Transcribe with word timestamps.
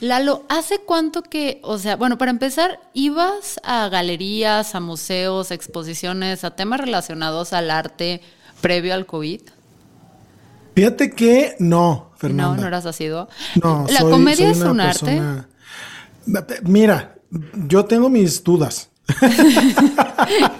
Lalo, 0.00 0.44
¿hace 0.48 0.78
cuánto 0.78 1.22
que, 1.22 1.60
o 1.62 1.76
sea, 1.78 1.96
bueno, 1.96 2.16
para 2.16 2.30
empezar, 2.30 2.80
ibas 2.94 3.60
a 3.62 3.88
galerías, 3.90 4.74
a 4.74 4.80
museos, 4.80 5.50
exposiciones, 5.50 6.42
a 6.44 6.56
temas 6.56 6.80
relacionados 6.80 7.52
al 7.52 7.70
arte 7.70 8.22
previo 8.62 8.94
al 8.94 9.04
COVID? 9.06 9.42
Fíjate 10.74 11.10
que 11.10 11.54
no, 11.58 12.12
Fernanda. 12.16 12.56
No, 12.56 12.62
no 12.62 12.66
eras 12.68 12.86
asiduo. 12.86 13.28
No, 13.62 13.86
¿La 13.90 14.00
soy- 14.00 14.10
comedia 14.12 14.54
soy 14.54 14.62
es 14.62 14.68
un 14.68 14.80
arte? 14.80 15.20
Mira, 16.62 17.16
yo 17.68 17.84
tengo 17.84 18.08
mis 18.08 18.42
dudas. 18.42 18.88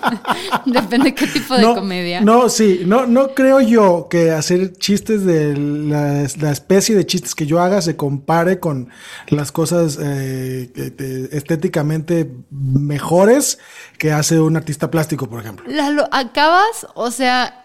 Depende 0.67 1.15
qué 1.15 1.27
tipo 1.27 1.55
de 1.55 1.63
no, 1.63 1.75
comedia. 1.75 2.21
No, 2.21 2.49
sí, 2.49 2.83
no, 2.87 3.07
no 3.07 3.35
creo 3.35 3.61
yo 3.61 4.09
que 4.11 4.31
hacer 4.31 4.73
chistes 4.73 5.25
de 5.25 5.57
la, 5.57 6.27
la 6.41 6.51
especie 6.51 6.95
de 6.95 7.07
chistes 7.07 7.35
que 7.35 7.47
yo 7.47 7.61
haga 7.61 7.83
se 7.83 7.97
compare 7.97 8.59
con 8.59 8.89
las 9.29 9.53
cosas 9.53 9.99
eh, 10.01 11.29
estéticamente 11.33 12.31
mejores 12.51 13.59
que 13.99 14.13
hace 14.13 14.41
un 14.41 14.57
artista 14.57 14.91
plástico, 14.91 15.29
por 15.29 15.41
ejemplo. 15.41 15.65
Lalo, 15.69 16.09
acabas, 16.13 16.87
o 16.95 17.11
sea, 17.11 17.65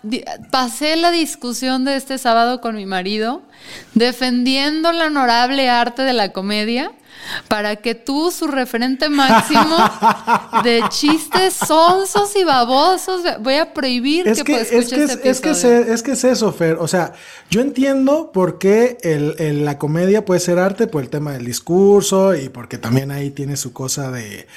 pasé 0.52 0.96
la 0.96 1.12
discusión 1.12 1.86
de 1.86 1.96
este 1.96 2.18
sábado 2.18 2.62
con 2.62 2.76
mi 2.76 2.86
marido 2.86 3.42
defendiendo 3.94 4.90
el 4.90 5.02
honorable 5.02 5.70
arte 5.70 6.02
de 6.04 6.14
la 6.14 6.32
comedia 6.32 6.92
para 7.48 7.76
que 7.78 7.96
tú, 7.96 8.32
su 8.32 8.48
referente 8.48 9.10
máximo 9.10 9.76
de 10.64 10.84
chistes 10.90 11.54
sonsos 11.54 12.36
y 12.36 12.44
babosos, 12.44 13.22
voy 13.42 13.56
a 13.56 13.74
prohibir 13.74 14.28
Es 14.28 14.40
que, 14.40 14.44
que, 14.44 14.54
pues, 14.54 14.72
es, 14.72 14.84
escuches 14.94 14.98
que, 14.98 15.14
este 15.14 15.30
es, 15.30 15.42
que 15.42 15.50
es, 15.52 15.64
episodio. 15.64 15.94
es 15.94 16.04
que 16.04 16.12
es 16.12 16.24
eso, 16.24 16.52
Fer. 16.54 16.78
O 16.80 16.88
sea, 16.88 17.14
yo 17.50 17.62
entiendo 17.62 18.32
por 18.32 18.58
qué 18.60 18.98
el, 19.02 19.36
el- 19.40 19.66
la 19.66 19.78
comedia 19.78 20.26
puede 20.26 20.40
ser 20.40 20.60
arte 20.60 20.88
por 20.88 21.02
el 21.04 21.10
tema 21.10 21.32
del 21.34 21.46
discurso 21.46 22.36
y 22.36 22.50
porque 22.50 22.78
también 22.78 23.12
ahí 23.12 23.32
tiene 23.32 23.58
su 23.58 23.74
cosa 23.74 24.12
de, 24.12 24.48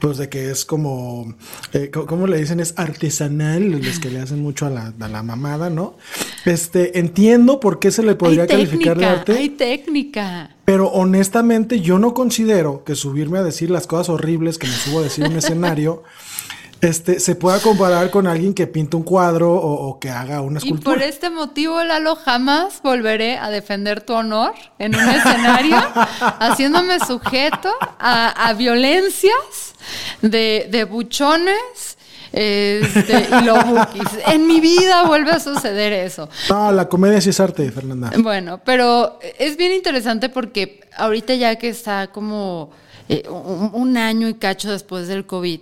pues 0.00 0.16
de 0.18 0.28
que 0.28 0.50
es 0.50 0.64
como, 0.64 1.34
eh, 1.72 1.90
¿cómo 1.90 2.26
le 2.26 2.38
dicen? 2.38 2.60
Es 2.60 2.74
artesanal, 2.76 3.70
los 3.70 3.98
que 3.98 4.10
le 4.10 4.20
hacen 4.20 4.42
mucho 4.42 4.66
a 4.66 4.70
la, 4.70 4.92
a 5.00 5.08
la 5.08 5.22
mamada, 5.22 5.70
¿no? 5.70 5.96
Este, 6.44 6.98
entiendo 6.98 7.60
por 7.60 7.78
qué 7.78 7.90
se 7.90 8.02
le 8.02 8.14
podría 8.14 8.42
hay 8.42 8.48
calificar 8.48 8.98
de 8.98 9.06
arte. 9.06 9.32
hay 9.32 9.48
técnica. 9.50 10.50
Pero 10.68 10.88
honestamente 10.88 11.80
yo 11.80 11.98
no 11.98 12.12
considero 12.12 12.84
que 12.84 12.94
subirme 12.94 13.38
a 13.38 13.42
decir 13.42 13.70
las 13.70 13.86
cosas 13.86 14.10
horribles 14.10 14.58
que 14.58 14.66
me 14.66 14.74
subo 14.74 14.98
a 14.98 15.02
decir 15.02 15.24
en 15.24 15.32
un 15.32 15.38
escenario 15.38 16.02
este, 16.82 17.20
se 17.20 17.36
pueda 17.36 17.58
comparar 17.60 18.10
con 18.10 18.26
alguien 18.26 18.52
que 18.52 18.66
pinta 18.66 18.98
un 18.98 19.02
cuadro 19.02 19.50
o, 19.54 19.88
o 19.88 19.98
que 19.98 20.10
haga 20.10 20.42
una 20.42 20.60
Y 20.62 20.64
escultura. 20.68 20.94
por 20.96 21.02
este 21.02 21.30
motivo, 21.30 21.82
Lalo, 21.82 22.16
jamás 22.16 22.82
volveré 22.82 23.38
a 23.38 23.48
defender 23.48 24.02
tu 24.02 24.12
honor 24.12 24.52
en 24.78 24.94
un 24.94 25.08
escenario, 25.08 25.78
haciéndome 26.38 27.00
sujeto 27.00 27.72
a, 27.98 28.28
a 28.28 28.52
violencias 28.52 29.74
de, 30.20 30.68
de 30.70 30.84
buchones 30.84 31.96
este, 32.32 33.28
y 33.40 33.44
lobukis. 33.44 34.08
En 34.26 34.46
mi 34.46 34.60
vida 34.60 35.04
vuelve 35.04 35.30
a 35.32 35.40
suceder 35.40 35.92
eso. 35.92 36.28
No, 36.48 36.72
la 36.72 36.88
comedia 36.88 37.20
sí 37.20 37.30
es 37.30 37.40
arte, 37.40 37.70
Fernanda. 37.70 38.10
Bueno, 38.18 38.60
pero 38.64 39.18
es 39.38 39.56
bien 39.56 39.72
interesante 39.72 40.28
porque 40.28 40.80
ahorita 40.96 41.34
ya 41.34 41.56
que 41.56 41.68
está 41.68 42.08
como 42.08 42.70
eh, 43.08 43.24
un, 43.28 43.70
un 43.72 43.96
año 43.96 44.28
y 44.28 44.34
cacho 44.34 44.70
después 44.70 45.08
del 45.08 45.26
COVID, 45.26 45.60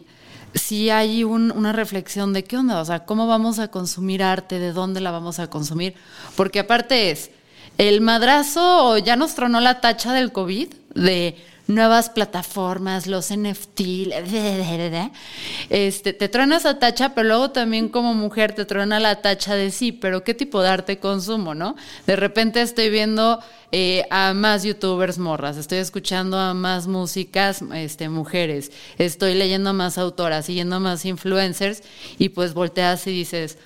sí 0.54 0.90
hay 0.90 1.22
un- 1.24 1.50
una 1.52 1.72
reflexión 1.72 2.32
de 2.32 2.42
qué 2.44 2.56
onda, 2.56 2.80
o 2.80 2.84
sea, 2.84 3.04
cómo 3.04 3.26
vamos 3.26 3.58
a 3.58 3.68
consumir 3.68 4.22
arte, 4.22 4.58
de 4.58 4.72
dónde 4.72 5.00
la 5.00 5.10
vamos 5.10 5.38
a 5.38 5.48
consumir, 5.50 5.94
porque 6.34 6.60
aparte 6.60 7.10
es, 7.10 7.30
el 7.78 8.00
madrazo 8.00 8.96
ya 8.98 9.16
nos 9.16 9.34
tronó 9.34 9.60
la 9.60 9.80
tacha 9.82 10.12
del 10.14 10.32
COVID 10.32 10.68
de 10.94 11.36
nuevas 11.68 12.10
plataformas, 12.10 13.06
los 13.06 13.30
NFT, 13.30 13.80
este, 15.68 16.12
te 16.12 16.28
truena 16.28 16.58
esa 16.58 16.78
tacha, 16.78 17.14
pero 17.14 17.28
luego 17.28 17.50
también 17.50 17.88
como 17.88 18.14
mujer 18.14 18.52
te 18.52 18.64
truena 18.64 19.00
la 19.00 19.20
tacha 19.20 19.54
de 19.54 19.70
sí, 19.70 19.92
pero 19.92 20.22
qué 20.22 20.34
tipo 20.34 20.62
de 20.62 20.68
arte 20.68 20.98
consumo, 20.98 21.54
¿no? 21.54 21.74
De 22.06 22.16
repente 22.16 22.62
estoy 22.62 22.90
viendo 22.90 23.40
eh, 23.72 24.04
a 24.10 24.32
más 24.32 24.62
youtubers 24.62 25.18
morras, 25.18 25.56
estoy 25.56 25.78
escuchando 25.78 26.38
a 26.38 26.54
más 26.54 26.86
músicas 26.86 27.62
este, 27.74 28.08
mujeres, 28.08 28.70
estoy 28.98 29.34
leyendo 29.34 29.70
a 29.70 29.72
más 29.72 29.98
autoras, 29.98 30.46
siguiendo 30.46 30.76
a 30.76 30.80
más 30.80 31.04
influencers 31.04 31.82
y 32.18 32.28
pues 32.28 32.54
volteas 32.54 33.06
y 33.08 33.10
dices, 33.10 33.58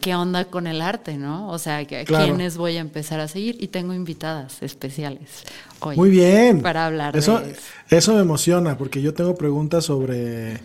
¿qué 0.00 0.14
onda 0.14 0.44
con 0.44 0.66
el 0.66 0.80
arte, 0.82 1.16
no? 1.16 1.48
O 1.48 1.58
sea, 1.58 1.78
¿a 1.78 1.84
Claro. 1.84 2.24
quiénes 2.24 2.56
voy 2.56 2.76
a 2.76 2.80
empezar 2.80 3.20
a 3.20 3.28
seguir? 3.28 3.56
Y 3.60 3.68
tengo 3.68 3.92
invitadas 3.94 4.62
especiales 4.62 5.44
hoy. 5.80 5.96
Muy 5.96 6.10
bien. 6.10 6.60
Para 6.62 6.86
hablar 6.86 7.16
eso, 7.16 7.40
de 7.40 7.52
eso. 7.52 7.60
eso 7.90 8.14
me 8.14 8.20
emociona 8.20 8.76
porque 8.78 9.02
yo 9.02 9.14
tengo 9.14 9.34
preguntas 9.34 9.84
sobre 9.84 10.60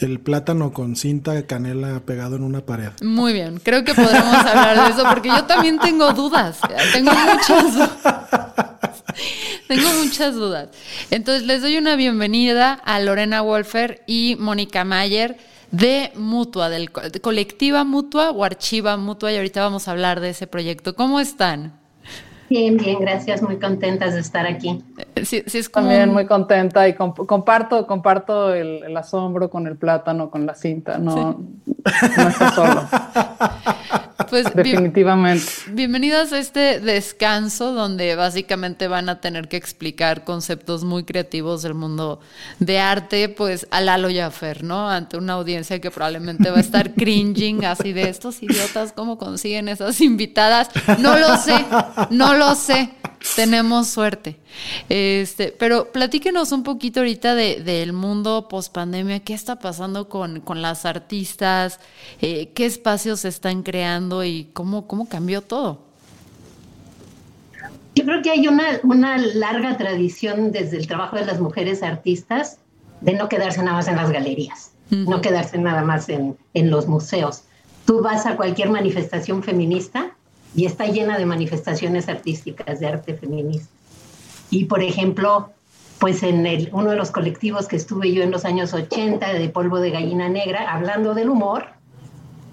el 0.00 0.20
plátano 0.20 0.72
con 0.72 0.94
cinta 0.96 1.42
canela 1.46 2.00
pegado 2.00 2.36
en 2.36 2.42
una 2.44 2.60
pared. 2.60 2.90
Muy 3.02 3.32
bien, 3.32 3.58
creo 3.62 3.84
que 3.84 3.94
podremos 3.94 4.34
hablar 4.34 4.86
de 4.86 4.92
eso 4.92 5.08
porque 5.08 5.28
yo 5.28 5.44
también 5.44 5.78
tengo 5.78 6.12
dudas, 6.12 6.58
tengo 6.92 7.10
muchas 7.12 7.74
dudas. 7.74 7.90
Tengo 9.68 9.88
muchas 10.02 10.34
dudas. 10.34 10.68
Entonces 11.10 11.44
les 11.46 11.60
doy 11.62 11.76
una 11.76 11.94
bienvenida 11.96 12.72
a 12.72 12.98
Lorena 13.00 13.42
Wolfer 13.42 14.02
y 14.06 14.36
Mónica 14.40 14.84
Mayer 14.84 15.36
de 15.70 16.10
Mutua, 16.16 16.70
del 16.70 16.90
co- 16.90 17.02
de 17.02 17.20
colectiva 17.20 17.84
Mutua 17.84 18.30
o 18.30 18.44
Archiva 18.44 18.96
Mutua 18.96 19.30
y 19.32 19.36
ahorita 19.36 19.60
vamos 19.60 19.86
a 19.86 19.90
hablar 19.90 20.20
de 20.20 20.30
ese 20.30 20.46
proyecto. 20.46 20.94
¿Cómo 20.94 21.20
están? 21.20 21.74
Bien, 22.48 22.78
bien, 22.78 22.98
gracias, 22.98 23.42
muy 23.42 23.58
contentas 23.58 24.14
de 24.14 24.20
estar 24.20 24.46
aquí. 24.46 24.82
Eh, 25.14 25.26
Sí, 25.26 25.42
sí 25.46 25.58
es 25.58 25.68
como 25.68 25.88
También 25.88 26.08
un- 26.08 26.14
muy 26.14 26.26
contenta 26.26 26.88
y 26.88 26.94
comp- 26.94 27.26
comparto, 27.26 27.86
comparto 27.86 28.54
el, 28.54 28.82
el 28.84 28.96
asombro 28.96 29.50
con 29.50 29.66
el 29.66 29.76
plátano, 29.76 30.30
con 30.30 30.46
la 30.46 30.54
cinta. 30.54 30.96
No, 30.96 31.14
no 32.16 32.28
está 32.28 32.52
solo, 32.54 32.88
pues, 34.30 34.44
bien- 34.54 34.64
definitivamente. 34.76 35.44
Bienvenidas 35.68 36.32
a 36.32 36.38
este 36.38 36.80
descanso 36.80 37.72
donde 37.72 38.16
básicamente 38.16 38.88
van 38.88 39.08
a 39.08 39.20
tener 39.20 39.48
que 39.48 39.56
explicar 39.56 40.24
conceptos 40.24 40.82
muy 40.84 41.04
creativos 41.04 41.62
del 41.62 41.74
mundo 41.74 42.20
de 42.58 42.78
arte, 42.80 43.28
pues 43.28 43.66
a 43.70 43.80
Lalo 43.80 44.10
y 44.10 44.18
a 44.18 44.30
Fer, 44.30 44.64
¿no? 44.64 44.90
Ante 44.90 45.16
una 45.16 45.34
audiencia 45.34 45.80
que 45.80 45.90
probablemente 45.90 46.50
va 46.50 46.56
a 46.58 46.60
estar 46.60 46.94
cringing 46.96 47.64
así 47.64 47.92
de 47.92 48.08
estos 48.08 48.42
idiotas, 48.42 48.92
¿cómo 48.92 49.18
consiguen 49.18 49.68
esas 49.68 50.00
invitadas? 50.00 50.68
No 50.98 51.16
lo 51.18 51.36
sé, 51.36 51.64
no 52.10 52.34
lo 52.34 52.54
sé. 52.54 52.90
Tenemos 53.34 53.88
suerte. 53.88 54.38
Este, 54.88 55.48
pero 55.58 55.90
platíquenos 55.90 56.52
un 56.52 56.62
poquito 56.62 57.00
ahorita 57.00 57.34
de- 57.34 57.62
del 57.64 57.92
mundo 57.92 58.46
post 58.48 58.72
pandemia, 58.72 59.18
qué 59.20 59.34
está 59.34 59.58
pasando 59.58 60.08
con, 60.08 60.40
con 60.40 60.62
las 60.62 60.84
artistas, 60.86 61.80
Eh, 62.20 62.50
qué 62.54 62.64
espacios 62.66 63.20
se 63.20 63.28
están 63.28 63.62
creando 63.64 64.07
y 64.24 64.48
cómo, 64.52 64.86
cómo 64.86 65.08
cambió 65.08 65.42
todo. 65.42 65.80
Yo 67.94 68.04
creo 68.04 68.22
que 68.22 68.30
hay 68.30 68.46
una, 68.46 68.80
una 68.84 69.18
larga 69.18 69.76
tradición 69.76 70.52
desde 70.52 70.76
el 70.76 70.86
trabajo 70.86 71.16
de 71.16 71.26
las 71.26 71.40
mujeres 71.40 71.82
artistas 71.82 72.58
de 73.00 73.12
no 73.14 73.28
quedarse 73.28 73.62
nada 73.62 73.76
más 73.76 73.88
en 73.88 73.96
las 73.96 74.10
galerías, 74.10 74.72
no 74.90 75.20
quedarse 75.20 75.58
nada 75.58 75.82
más 75.82 76.08
en, 76.08 76.36
en 76.54 76.70
los 76.70 76.86
museos. 76.86 77.42
Tú 77.86 78.00
vas 78.00 78.26
a 78.26 78.36
cualquier 78.36 78.70
manifestación 78.70 79.42
feminista 79.42 80.12
y 80.54 80.66
está 80.66 80.86
llena 80.86 81.18
de 81.18 81.26
manifestaciones 81.26 82.08
artísticas 82.08 82.80
de 82.80 82.86
arte 82.86 83.14
feminista. 83.14 83.68
Y, 84.50 84.64
por 84.64 84.82
ejemplo, 84.82 85.50
pues 85.98 86.22
en 86.22 86.46
el, 86.46 86.70
uno 86.72 86.90
de 86.90 86.96
los 86.96 87.10
colectivos 87.10 87.66
que 87.66 87.76
estuve 87.76 88.12
yo 88.12 88.22
en 88.22 88.30
los 88.30 88.44
años 88.44 88.72
80 88.72 89.34
de 89.34 89.48
Polvo 89.48 89.80
de 89.80 89.90
Gallina 89.90 90.28
Negra, 90.28 90.72
hablando 90.72 91.14
del 91.14 91.28
humor, 91.28 91.66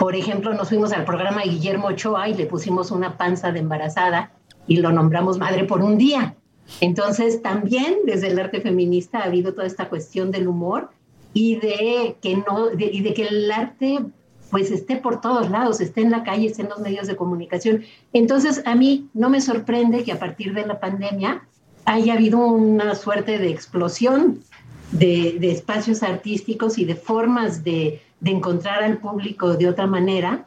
por 0.05 0.15
ejemplo, 0.15 0.53
nos 0.53 0.69
fuimos 0.69 0.93
al 0.93 1.03
programa 1.03 1.41
Guillermo 1.41 1.87
Ochoa 1.87 2.29
y 2.29 2.35
le 2.35 2.45
pusimos 2.45 2.91
una 2.91 3.17
panza 3.17 3.51
de 3.51 3.57
embarazada 3.57 4.33
y 4.67 4.77
lo 4.77 4.91
nombramos 4.91 5.39
madre 5.39 5.63
por 5.63 5.81
un 5.81 5.97
día. 5.97 6.35
Entonces, 6.79 7.41
también 7.41 7.95
desde 8.05 8.27
el 8.27 8.37
arte 8.37 8.61
feminista 8.61 9.17
ha 9.17 9.23
habido 9.23 9.55
toda 9.55 9.65
esta 9.65 9.89
cuestión 9.89 10.29
del 10.29 10.47
humor 10.47 10.91
y 11.33 11.55
de 11.55 12.17
que 12.21 12.35
no 12.35 12.71
y 12.77 13.01
de 13.01 13.15
que 13.15 13.23
el 13.23 13.51
arte 13.51 13.97
pues 14.51 14.69
esté 14.69 14.97
por 14.97 15.21
todos 15.21 15.49
lados, 15.49 15.81
esté 15.81 16.01
en 16.01 16.11
la 16.11 16.21
calle, 16.21 16.45
esté 16.45 16.61
en 16.61 16.69
los 16.69 16.81
medios 16.81 17.07
de 17.07 17.15
comunicación. 17.15 17.81
Entonces, 18.13 18.61
a 18.67 18.75
mí 18.75 19.09
no 19.15 19.31
me 19.31 19.41
sorprende 19.41 20.03
que 20.03 20.11
a 20.11 20.19
partir 20.19 20.53
de 20.53 20.67
la 20.67 20.79
pandemia 20.79 21.47
haya 21.85 22.13
habido 22.13 22.45
una 22.45 22.93
suerte 22.93 23.39
de 23.39 23.49
explosión 23.49 24.43
de, 24.91 25.51
espacios 25.51 26.03
artísticos 26.03 26.77
y 26.77 26.85
de 26.85 26.93
formas 26.93 27.63
de, 27.63 28.01
encontrar 28.23 28.83
al 28.83 28.97
público 28.97 29.55
de 29.55 29.67
otra 29.67 29.87
manera 29.87 30.45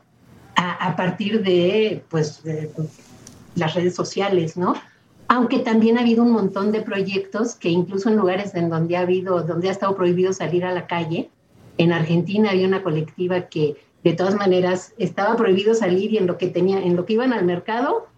a, 0.57 0.97
partir 0.97 1.43
de, 1.45 2.03
pues, 2.09 2.43
de 2.43 2.71
las 3.55 3.75
redes 3.75 3.95
sociales, 3.95 4.57
¿no? 4.57 4.75
Aunque 5.29 5.61
también 5.61 5.99
ha 5.99 6.01
habido 6.01 6.25
un 6.25 6.33
montón 6.33 6.73
de 6.73 6.81
proyectos 6.81 7.55
que 7.55 7.69
incluso 7.69 8.09
en 8.09 8.17
lugares 8.17 8.55
en 8.55 8.69
donde 8.69 8.97
ha 8.97 9.01
habido, 9.01 9.43
donde 9.43 9.69
ha 9.69 9.73
estado 9.73 9.95
prohibido 9.95 10.33
salir 10.33 10.65
a 10.65 10.73
la 10.73 10.87
calle, 10.87 11.31
en 11.77 11.93
Argentina 11.93 12.51
había 12.51 12.67
una 12.67 12.83
colectiva 12.83 13.43
que 13.43 13.77
de 14.03 14.15
todas 14.15 14.35
maneras 14.35 14.95
estaba 14.99 15.37
prohibido 15.37 15.75
salir 15.75 16.13
y 16.13 16.19
en 16.19 16.27
lo 16.27 16.39
que 16.39 16.49
tenía, 16.49 16.81
en 16.81 16.97
lo 16.97 17.05
que 17.05 17.13
iban 17.13 17.33
al 17.33 17.45
mercado, 17.45 18.09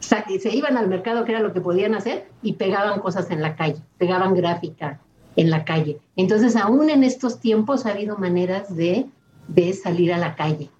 se 0.00 0.54
iban 0.54 0.76
al 0.76 0.88
mercado, 0.88 1.24
que 1.24 1.32
era 1.32 1.40
lo 1.40 1.52
que 1.52 1.60
podían 1.60 1.94
hacer, 1.94 2.26
y 2.42 2.54
pegaban 2.54 3.00
cosas 3.00 3.30
en 3.30 3.40
la 3.40 3.54
calle, 3.54 3.80
pegaban 3.96 4.34
gráfica 4.34 5.00
en 5.36 5.50
la 5.50 5.64
calle. 5.64 5.98
Entonces, 6.16 6.56
aún 6.56 6.90
en 6.90 7.04
estos 7.04 7.40
tiempos 7.40 7.86
ha 7.86 7.90
habido 7.90 8.16
maneras 8.16 8.74
de, 8.74 9.06
de 9.48 9.72
salir 9.72 10.12
a 10.12 10.18
la 10.18 10.34
calle. 10.34 10.70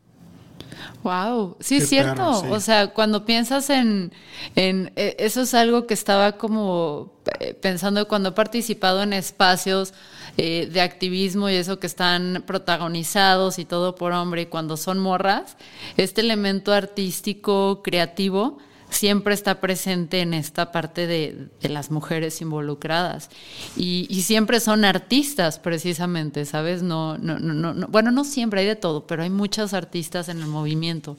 Wow, 1.02 1.56
sí 1.60 1.76
es 1.76 1.88
cierto. 1.88 2.42
O 2.50 2.60
sea, 2.60 2.88
cuando 2.88 3.24
piensas 3.24 3.70
en, 3.70 4.12
en, 4.54 4.92
e, 4.96 5.16
eso 5.18 5.42
es 5.42 5.54
algo 5.54 5.86
que 5.86 5.94
estaba 5.94 6.32
como 6.32 7.12
eh, 7.38 7.54
pensando 7.54 8.06
cuando 8.06 8.30
he 8.30 8.32
participado 8.32 9.02
en 9.02 9.14
espacios 9.14 9.94
eh, 10.36 10.68
de 10.70 10.80
activismo 10.82 11.48
y 11.48 11.54
eso 11.54 11.80
que 11.80 11.86
están 11.86 12.44
protagonizados 12.46 13.58
y 13.58 13.64
todo 13.64 13.94
por 13.94 14.12
hombre, 14.12 14.42
y 14.42 14.46
cuando 14.46 14.76
son 14.76 14.98
morras, 14.98 15.56
este 15.96 16.20
elemento 16.20 16.72
artístico, 16.72 17.82
creativo, 17.82 18.58
siempre 18.90 19.34
está 19.34 19.60
presente 19.60 20.20
en 20.20 20.34
esta 20.34 20.72
parte 20.72 21.06
de, 21.06 21.48
las 21.62 21.90
mujeres 21.90 22.40
involucradas. 22.40 23.30
Y, 23.76 24.06
siempre 24.22 24.60
son 24.60 24.84
artistas, 24.84 25.58
precisamente, 25.58 26.44
¿sabes? 26.44 26.82
No, 26.82 27.16
no, 27.18 27.38
no, 27.38 27.74
no, 27.74 27.86
bueno, 27.88 28.10
no 28.10 28.24
siempre 28.24 28.60
hay 28.60 28.66
de 28.66 28.76
todo, 28.76 29.06
pero 29.06 29.22
hay 29.22 29.30
muchas 29.30 29.74
artistas 29.74 30.28
en 30.28 30.40
el 30.40 30.46
movimiento. 30.46 31.16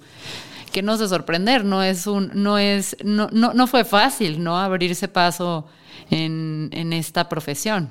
Que 0.71 0.81
no 0.81 0.97
se 0.97 1.07
sorprender, 1.07 1.65
no 1.65 1.83
es 1.83 2.07
un, 2.07 2.31
no 2.33 2.57
es, 2.57 2.95
no, 3.03 3.27
no, 3.31 3.53
no 3.53 3.67
fue 3.67 3.83
fácil, 3.83 4.41
¿no? 4.41 4.57
Abrirse 4.57 5.07
paso 5.07 5.65
en, 6.09 6.69
en 6.71 6.93
esta 6.93 7.27
profesión. 7.27 7.89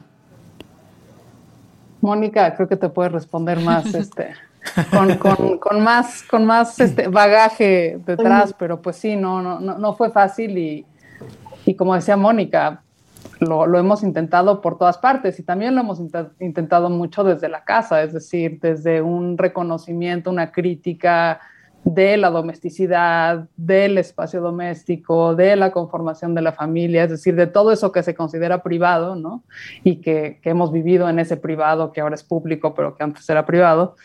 Mónica, 2.00 2.54
creo 2.56 2.68
que 2.68 2.76
te 2.76 2.88
puede 2.88 3.10
responder 3.10 3.60
más 3.60 3.94
este 3.94 4.34
con, 4.90 5.16
con, 5.16 5.58
con, 5.58 5.82
más, 5.82 6.22
con 6.22 6.44
más 6.44 6.78
este 6.80 7.08
bagaje 7.08 7.98
detrás, 8.04 8.54
pero 8.58 8.80
pues 8.80 8.96
sí, 8.96 9.16
no, 9.16 9.42
no, 9.42 9.60
no 9.60 9.94
fue 9.94 10.10
fácil 10.10 10.56
y, 10.58 10.86
y 11.66 11.74
como 11.74 11.94
decía 11.94 12.16
Mónica, 12.16 12.82
lo, 13.40 13.66
lo, 13.66 13.78
hemos 13.78 14.02
intentado 14.02 14.60
por 14.60 14.78
todas 14.78 14.98
partes 14.98 15.38
y 15.38 15.42
también 15.42 15.74
lo 15.74 15.80
hemos 15.80 16.00
intentado 16.40 16.90
mucho 16.90 17.24
desde 17.24 17.48
la 17.48 17.64
casa, 17.64 18.02
es 18.02 18.12
decir, 18.12 18.58
desde 18.60 19.02
un 19.02 19.38
reconocimiento, 19.38 20.30
una 20.30 20.52
crítica 20.52 21.40
de 21.84 22.18
la 22.18 22.28
domesticidad, 22.30 23.48
del 23.56 23.96
espacio 23.96 24.40
doméstico, 24.40 25.34
de 25.34 25.56
la 25.56 25.70
conformación 25.70 26.34
de 26.34 26.42
la 26.42 26.52
familia, 26.52 27.04
es 27.04 27.10
decir, 27.10 27.34
de 27.34 27.46
todo 27.46 27.72
eso 27.72 27.90
que 27.90 28.02
se 28.02 28.14
considera 28.14 28.62
privado, 28.62 29.16
¿no? 29.16 29.44
Y 29.82 29.96
que, 29.96 30.40
que 30.42 30.50
hemos 30.50 30.72
vivido 30.72 31.08
en 31.08 31.18
ese 31.18 31.38
privado 31.38 31.92
que 31.92 32.02
ahora 32.02 32.14
es 32.14 32.22
público, 32.22 32.74
pero 32.74 32.94
que 32.94 33.02
antes 33.02 33.28
era 33.30 33.46
privado, 33.46 33.96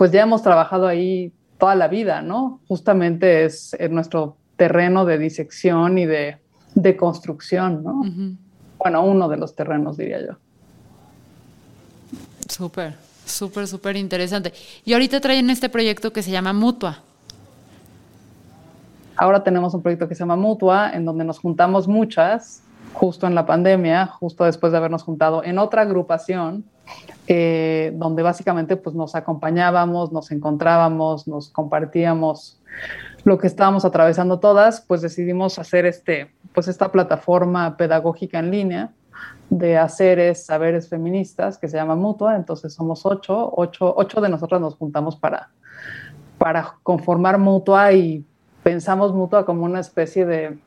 pues 0.00 0.12
ya 0.12 0.22
hemos 0.22 0.40
trabajado 0.42 0.86
ahí 0.86 1.30
toda 1.58 1.74
la 1.74 1.86
vida, 1.86 2.22
¿no? 2.22 2.62
Justamente 2.68 3.44
es 3.44 3.76
nuestro 3.90 4.38
terreno 4.56 5.04
de 5.04 5.18
disección 5.18 5.98
y 5.98 6.06
de, 6.06 6.38
construcción, 6.96 7.84
¿no? 7.84 8.00
Bueno, 8.78 9.04
uno 9.04 9.28
de 9.28 9.36
los 9.36 9.54
terrenos, 9.54 9.98
diría 9.98 10.26
yo. 10.26 10.36
Súper, 12.48 12.94
súper, 13.26 13.68
súper 13.68 13.96
interesante. 13.96 14.54
Y 14.86 14.94
ahorita 14.94 15.20
traen 15.20 15.50
este 15.50 15.68
proyecto 15.68 16.14
que 16.14 16.22
se 16.22 16.30
llama 16.30 16.54
Mutua. 16.54 17.02
Ahora 19.16 19.44
tenemos 19.44 19.74
un 19.74 19.82
proyecto 19.82 20.08
que 20.08 20.14
se 20.14 20.20
llama 20.20 20.36
Mutua, 20.36 20.92
en 20.94 21.04
donde 21.04 21.24
nos 21.24 21.38
juntamos 21.38 21.86
muchas, 21.86 22.62
justo 22.94 23.26
en 23.26 23.34
la 23.34 23.44
pandemia, 23.44 24.06
justo 24.06 24.44
después 24.44 24.72
de 24.72 24.78
habernos 24.78 25.02
juntado 25.02 25.44
en 25.44 25.58
otra 25.58 25.82
agrupación 25.82 26.64
eh, 27.26 27.92
donde 27.94 28.22
básicamente 28.22 28.76
pues, 28.76 28.94
nos 28.96 29.14
acompañábamos, 29.14 30.12
nos 30.12 30.30
encontrábamos, 30.30 31.28
nos 31.28 31.50
compartíamos 31.50 32.60
lo 33.24 33.38
que 33.38 33.46
estábamos 33.46 33.84
atravesando 33.84 34.40
todas, 34.40 34.80
pues 34.80 35.02
decidimos 35.02 35.58
hacer 35.58 35.86
este, 35.86 36.32
pues 36.54 36.68
esta 36.68 36.90
plataforma 36.90 37.76
pedagógica 37.76 38.38
en 38.38 38.50
línea 38.50 38.92
de 39.50 39.76
haceres, 39.76 40.46
saberes 40.46 40.88
feministas 40.88 41.58
que 41.58 41.68
se 41.68 41.76
llama 41.76 41.96
Mutua. 41.96 42.36
Entonces 42.36 42.72
somos 42.72 43.04
ocho, 43.04 43.52
ocho, 43.54 43.92
ocho 43.96 44.20
de 44.20 44.28
nosotras 44.28 44.60
nos 44.60 44.76
juntamos 44.76 45.16
para, 45.16 45.50
para 46.38 46.74
conformar 46.82 47.38
Mutua 47.38 47.92
y 47.92 48.24
pensamos 48.62 49.12
Mutua 49.12 49.44
como 49.44 49.64
una 49.64 49.80
especie 49.80 50.24
de 50.24 50.58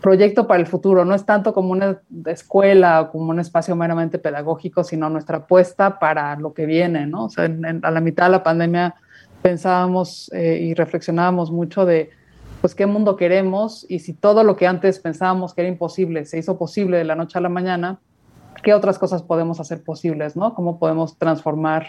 proyecto 0.00 0.46
para 0.46 0.60
el 0.60 0.66
futuro. 0.66 1.04
No 1.04 1.14
es 1.14 1.24
tanto 1.24 1.52
como 1.52 1.72
una 1.72 2.00
escuela 2.26 3.00
o 3.00 3.10
como 3.10 3.30
un 3.30 3.40
espacio 3.40 3.76
meramente 3.76 4.18
pedagógico, 4.18 4.84
sino 4.84 5.08
nuestra 5.10 5.38
apuesta 5.38 5.98
para 5.98 6.36
lo 6.36 6.52
que 6.52 6.66
viene, 6.66 7.06
¿no? 7.06 7.26
O 7.26 7.28
sea, 7.28 7.44
a 7.82 7.90
la 7.90 8.00
mitad 8.00 8.26
de 8.26 8.32
la 8.32 8.42
pandemia 8.42 8.94
pensábamos 9.42 10.30
eh, 10.34 10.58
y 10.60 10.74
reflexionábamos 10.74 11.50
mucho 11.50 11.86
de, 11.86 12.10
pues, 12.60 12.74
qué 12.74 12.86
mundo 12.86 13.16
queremos 13.16 13.86
y 13.88 14.00
si 14.00 14.12
todo 14.12 14.44
lo 14.44 14.56
que 14.56 14.66
antes 14.66 14.98
pensábamos 14.98 15.54
que 15.54 15.62
era 15.62 15.70
imposible 15.70 16.24
se 16.26 16.38
hizo 16.38 16.58
posible 16.58 16.98
de 16.98 17.04
la 17.04 17.14
noche 17.14 17.38
a 17.38 17.40
la 17.40 17.48
mañana, 17.48 18.00
¿qué 18.62 18.74
otras 18.74 18.98
cosas 18.98 19.22
podemos 19.22 19.60
hacer 19.60 19.82
posibles, 19.82 20.36
¿no? 20.36 20.54
¿Cómo 20.54 20.78
podemos 20.78 21.16
transformar 21.16 21.86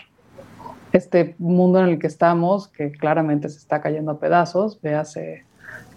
este 0.94 1.36
mundo 1.40 1.80
en 1.80 1.88
el 1.88 2.00
que 2.00 2.08
estamos, 2.08 2.68
que 2.68 2.92
claramente 2.92 3.50
se 3.50 3.58
está 3.58 3.82
cayendo 3.82 4.12
a 4.12 4.20
pedazos, 4.20 4.82
véase 4.82 5.46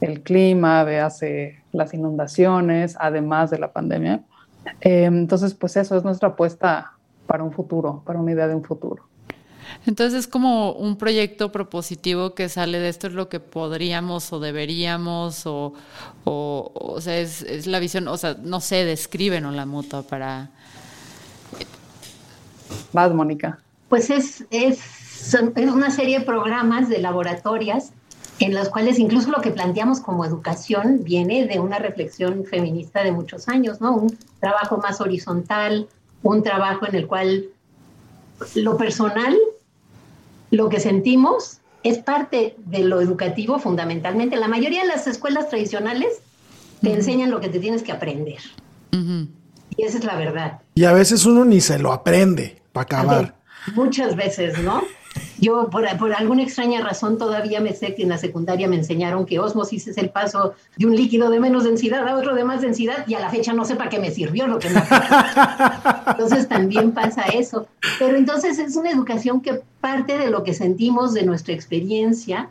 el 0.00 0.22
clima, 0.22 0.84
véase 0.84 1.62
las 1.72 1.94
inundaciones, 1.94 2.96
además 2.98 3.50
de 3.50 3.58
la 3.58 3.72
pandemia. 3.72 4.22
Eh, 4.80 5.04
entonces, 5.04 5.54
pues 5.54 5.76
eso 5.76 5.96
es 5.96 6.04
nuestra 6.04 6.30
apuesta 6.30 6.92
para 7.26 7.42
un 7.42 7.52
futuro, 7.52 8.02
para 8.04 8.18
una 8.18 8.32
idea 8.32 8.48
de 8.48 8.54
un 8.54 8.64
futuro. 8.64 9.04
Entonces 9.86 10.20
es 10.20 10.26
como 10.26 10.72
un 10.72 10.96
proyecto 10.96 11.52
propositivo 11.52 12.34
que 12.34 12.48
sale 12.48 12.78
de 12.78 12.88
esto 12.88 13.06
es 13.06 13.12
lo 13.14 13.28
que 13.28 13.40
podríamos 13.40 14.32
o 14.32 14.40
deberíamos 14.40 15.46
o, 15.46 15.74
o, 16.24 17.00
sea, 17.00 17.18
es, 17.18 17.66
la 17.66 17.78
visión, 17.80 18.08
o 18.08 18.16
sea, 18.16 18.36
no 18.42 18.60
sé, 18.60 18.84
describen 18.84 19.44
o 19.46 19.52
la 19.52 19.66
mutua 19.66 20.02
para... 20.02 20.50
Más, 22.92 23.12
Mónica. 23.12 23.58
Pues 23.88 24.10
es, 24.10 24.44
es, 24.50 25.34
es 25.34 25.70
una 25.70 25.90
serie 25.90 26.20
de 26.20 26.24
programas 26.24 26.88
de 26.88 26.98
laboratorios 26.98 27.90
en 28.40 28.54
los 28.54 28.68
cuales 28.68 28.98
incluso 28.98 29.30
lo 29.30 29.40
que 29.40 29.50
planteamos 29.50 30.00
como 30.00 30.24
educación 30.24 31.00
viene 31.02 31.46
de 31.46 31.60
una 31.60 31.78
reflexión 31.78 32.44
feminista 32.44 33.02
de 33.02 33.12
muchos 33.12 33.48
años, 33.48 33.80
¿no? 33.80 33.94
Un 33.94 34.18
trabajo 34.40 34.78
más 34.78 35.00
horizontal, 35.00 35.88
un 36.22 36.42
trabajo 36.42 36.86
en 36.86 36.94
el 36.96 37.06
cual 37.06 37.46
lo 38.54 38.76
personal, 38.76 39.36
lo 40.50 40.68
que 40.68 40.80
sentimos, 40.80 41.58
es 41.84 41.98
parte 41.98 42.56
de 42.58 42.80
lo 42.80 43.00
educativo 43.00 43.58
fundamentalmente. 43.58 44.36
La 44.36 44.48
mayoría 44.48 44.82
de 44.82 44.88
las 44.88 45.06
escuelas 45.06 45.48
tradicionales 45.48 46.08
te 46.80 46.92
enseñan 46.92 47.30
lo 47.30 47.40
que 47.40 47.48
te 47.48 47.60
tienes 47.60 47.82
que 47.82 47.92
aprender. 47.92 48.38
Y 49.76 49.82
esa 49.82 49.98
es 49.98 50.04
la 50.04 50.16
verdad. 50.16 50.60
Y 50.74 50.84
a 50.84 50.92
veces 50.92 51.24
uno 51.24 51.44
ni 51.44 51.60
se 51.60 51.78
lo 51.78 51.92
aprende 51.92 52.62
para 52.72 52.84
acabar. 52.84 53.36
muchas 53.74 54.16
veces, 54.16 54.58
¿no? 54.58 54.82
Yo, 55.44 55.68
por, 55.68 55.86
alguna 55.86 56.42
extraña 56.42 56.80
razón, 56.80 57.18
todavía 57.18 57.60
me 57.60 57.74
sé 57.74 57.94
que 57.94 58.02
en 58.02 58.08
la 58.08 58.16
secundaria 58.16 58.66
me 58.66 58.76
enseñaron 58.76 59.26
que 59.26 59.38
osmosis 59.38 59.88
es 59.88 59.98
el 59.98 60.08
paso 60.08 60.54
de 60.78 60.86
un 60.86 60.96
líquido 60.96 61.28
de 61.28 61.38
menos 61.38 61.64
densidad 61.64 62.08
a 62.08 62.16
otro 62.16 62.34
de 62.34 62.44
más 62.44 62.62
densidad 62.62 63.06
y 63.06 63.12
a 63.12 63.20
la 63.20 63.28
fecha 63.28 63.52
no 63.52 63.66
sé 63.66 63.76
para 63.76 63.90
qué 63.90 63.98
me 63.98 64.10
sirvió 64.10 64.46
lo 64.46 64.58
que 64.58 64.70
me 64.70 64.82
Entonces 66.06 66.48
también 66.48 66.92
pasa 66.92 67.24
eso. 67.24 67.66
Pero 67.98 68.16
entonces 68.16 68.58
es 68.58 68.74
una 68.74 68.90
educación 68.90 69.42
que 69.42 69.60
parte 69.82 70.16
de 70.16 70.30
lo 70.30 70.44
que 70.44 70.54
sentimos, 70.54 71.12
de 71.12 71.24
nuestra 71.24 71.52
experiencia 71.52 72.48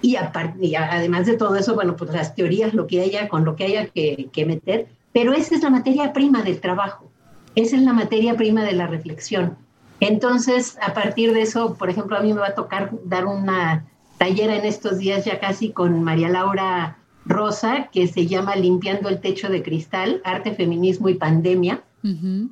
y, 0.00 0.16
además 0.16 1.26
de 1.26 1.36
todo 1.36 1.56
eso, 1.56 1.74
bueno, 1.74 1.94
pues 1.94 2.10
las 2.10 2.34
teorías, 2.34 2.72
lo 2.72 2.86
que 2.86 3.02
haya, 3.02 3.28
con 3.28 3.44
lo 3.44 3.54
que 3.54 3.64
haya 3.64 3.86
que, 3.88 4.30
que 4.32 4.46
meter, 4.46 4.86
pero 5.12 5.34
esa 5.34 5.56
es 5.56 5.62
la 5.62 5.68
materia 5.68 6.14
prima 6.14 6.42
del 6.42 6.58
trabajo, 6.58 7.10
esa 7.54 7.76
es 7.76 7.82
la 7.82 7.92
materia 7.92 8.34
prima 8.34 8.64
de 8.64 8.72
la 8.72 8.86
reflexión. 8.86 9.58
Entonces, 10.00 10.78
a 10.80 10.94
partir 10.94 11.32
de 11.32 11.42
eso, 11.42 11.74
por 11.74 11.90
ejemplo, 11.90 12.16
a 12.16 12.20
mí 12.20 12.32
me 12.32 12.40
va 12.40 12.48
a 12.48 12.54
tocar 12.54 12.90
dar 13.04 13.26
una 13.26 13.86
taller 14.18 14.50
en 14.50 14.64
estos 14.64 14.98
días 14.98 15.24
ya 15.24 15.40
casi 15.40 15.70
con 15.70 16.02
María 16.02 16.28
Laura 16.28 16.98
Rosa, 17.24 17.88
que 17.92 18.08
se 18.08 18.26
llama 18.26 18.56
Limpiando 18.56 19.08
el 19.08 19.20
Techo 19.20 19.48
de 19.48 19.62
Cristal, 19.62 20.20
Arte, 20.24 20.54
Feminismo 20.54 21.08
y 21.08 21.14
Pandemia, 21.14 21.82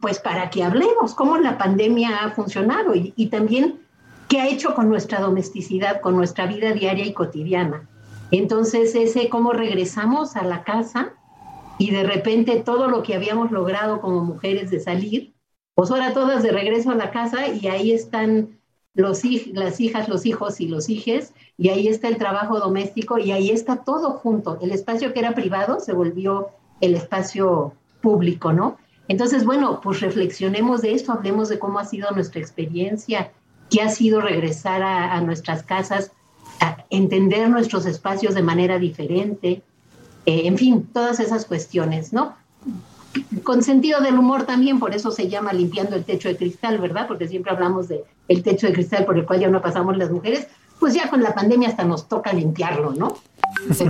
pues 0.01 0.19
para 0.19 0.51
que 0.51 0.65
hablemos 0.65 1.15
cómo 1.15 1.39
la 1.39 1.57
pandemia 1.57 2.25
ha 2.25 2.31
funcionado 2.31 2.95
y, 2.95 3.27
también 3.27 3.81
qué 4.29 4.41
ha 4.41 4.49
hecho 4.49 4.75
con 4.75 4.89
nuestra 4.89 5.21
domesticidad, 5.21 6.01
con 6.01 6.17
nuestra 6.17 6.47
vida 6.47 6.73
diaria 6.73 7.07
y 7.07 7.13
cotidiana. 7.13 7.89
Entonces, 8.33 8.95
ese 8.95 9.29
cómo 9.29 9.53
regresamos 9.53 10.37
a 10.37 10.43
la 10.43 10.63
casa 10.63 11.15
y 11.79 11.91
de 11.91 12.03
repente 12.03 12.57
todo 12.57 12.89
lo 12.89 13.03
que 13.03 13.15
habíamos 13.15 13.51
logrado 13.51 14.01
como 14.01 14.25
mujeres 14.25 14.71
de 14.71 14.81
salir, 14.81 15.33
pues 15.77 15.91
ahora 15.91 16.15
todas 16.15 16.43
de 16.43 16.53
regreso 16.53 16.91
a 16.91 16.95
la 16.95 17.11
casa 17.11 17.49
y 17.49 17.67
ahí 17.67 17.93
están 17.93 18.59
los, 18.95 19.23
las 19.53 19.79
hijas, 19.79 20.09
los 20.09 20.25
hijos 20.25 20.59
y 20.59 20.69
los 20.69 20.89
hijes, 20.89 21.35
y 21.59 21.69
ahí 21.69 21.87
está 21.87 22.09
el 22.09 22.17
trabajo 22.17 22.59
doméstico 22.59 23.19
y 23.19 23.31
ahí 23.31 23.51
está 23.51 23.85
todo 23.85 24.13
junto. 24.13 24.59
El 24.63 24.71
espacio 24.71 25.13
que 25.13 25.21
era 25.21 25.35
privado 25.35 25.79
se 25.79 25.93
volvió 25.93 26.49
el 26.81 26.95
espacio 26.95 27.75
público, 28.01 28.55
¿no? 28.55 28.79
Entonces, 29.07 29.45
bueno, 29.45 29.83
pues 29.83 30.01
reflexionemos 30.01 30.81
de 30.81 30.95
esto, 30.95 31.13
hablemos 31.13 31.51
de 31.51 31.59
cómo 31.59 31.79
ha 31.79 31.85
sido 31.85 32.11
nuestra 32.13 32.41
experiencia, 32.41 33.33
qué 33.69 33.83
ha 33.83 33.91
sido 33.91 34.23
regresar 34.23 34.83
a, 34.83 35.21
nuestras 35.21 35.63
casas, 35.63 36.11
a 36.61 36.87
entender 36.89 37.51
nuestros 37.51 37.85
espacios 37.85 38.35
de 38.35 38.43
manera 38.43 38.79
diferente, 38.79 39.63
eh, 40.25 40.43
en 40.47 40.57
fin, 40.57 40.89
todas 40.95 41.21
esas 41.21 41.45
cuestiones, 41.45 42.15
¿no? 42.15 42.35
Con 43.43 43.63
sentido 43.63 44.01
del 44.01 44.19
humor 44.19 44.45
también, 44.45 44.79
por 44.79 44.95
eso 44.95 45.11
se 45.11 45.29
llama 45.29 45.53
limpiando 45.53 45.97
el 45.97 46.05
techo 46.05 46.29
de 46.29 46.37
cristal, 46.37 46.79
¿verdad? 46.79 47.07
Porque 47.07 47.29
siempre 47.29 47.53
hablamos 47.53 47.89
de 47.89 48.05
el 48.29 48.43
techo 48.43 48.67
de 48.67 48.73
cristal 48.73 49.05
por 49.05 49.17
el 49.17 49.25
cual 49.25 49.41
ya 49.41 49.49
no 49.49 49.63
pasamos 49.63 49.97
las 49.97 50.11
mujeres, 50.11 50.49
pues 50.79 50.95
ya 50.95 51.09
con 51.09 51.23
la 51.23 51.35
pandemia 51.35 51.69
hasta 51.69 51.85
nos 51.85 52.09
toca 52.09 52.33
limpiarlo, 52.33 52.93
¿no? 52.93 53.17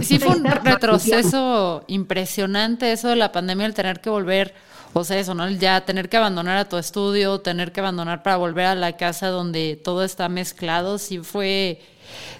Sí, 0.03 0.19
fue 0.19 0.37
un 0.37 0.45
retroceso 0.45 1.83
impresionante 1.89 2.93
eso 2.93 3.09
de 3.09 3.17
la 3.17 3.33
pandemia, 3.33 3.67
el 3.67 3.75
tener 3.75 4.01
que 4.01 4.11
volver 4.11 4.55
o 4.99 5.05
sea, 5.05 5.19
eso, 5.19 5.35
¿no? 5.35 5.47
Ya 5.51 5.85
tener 5.85 6.09
que 6.09 6.17
abandonar 6.17 6.57
a 6.57 6.71
tu 6.71 6.79
estudio, 6.79 7.43
tener 7.43 7.71
que 7.71 7.81
abandonar 7.81 8.23
para 8.23 8.39
volver 8.39 8.65
a 8.65 8.75
la 8.75 8.97
casa 8.97 9.29
donde 9.29 9.77
todo 9.77 10.03
está 10.03 10.31
mezclado, 10.31 10.97
sí 10.97 11.19
fue, 11.19 11.83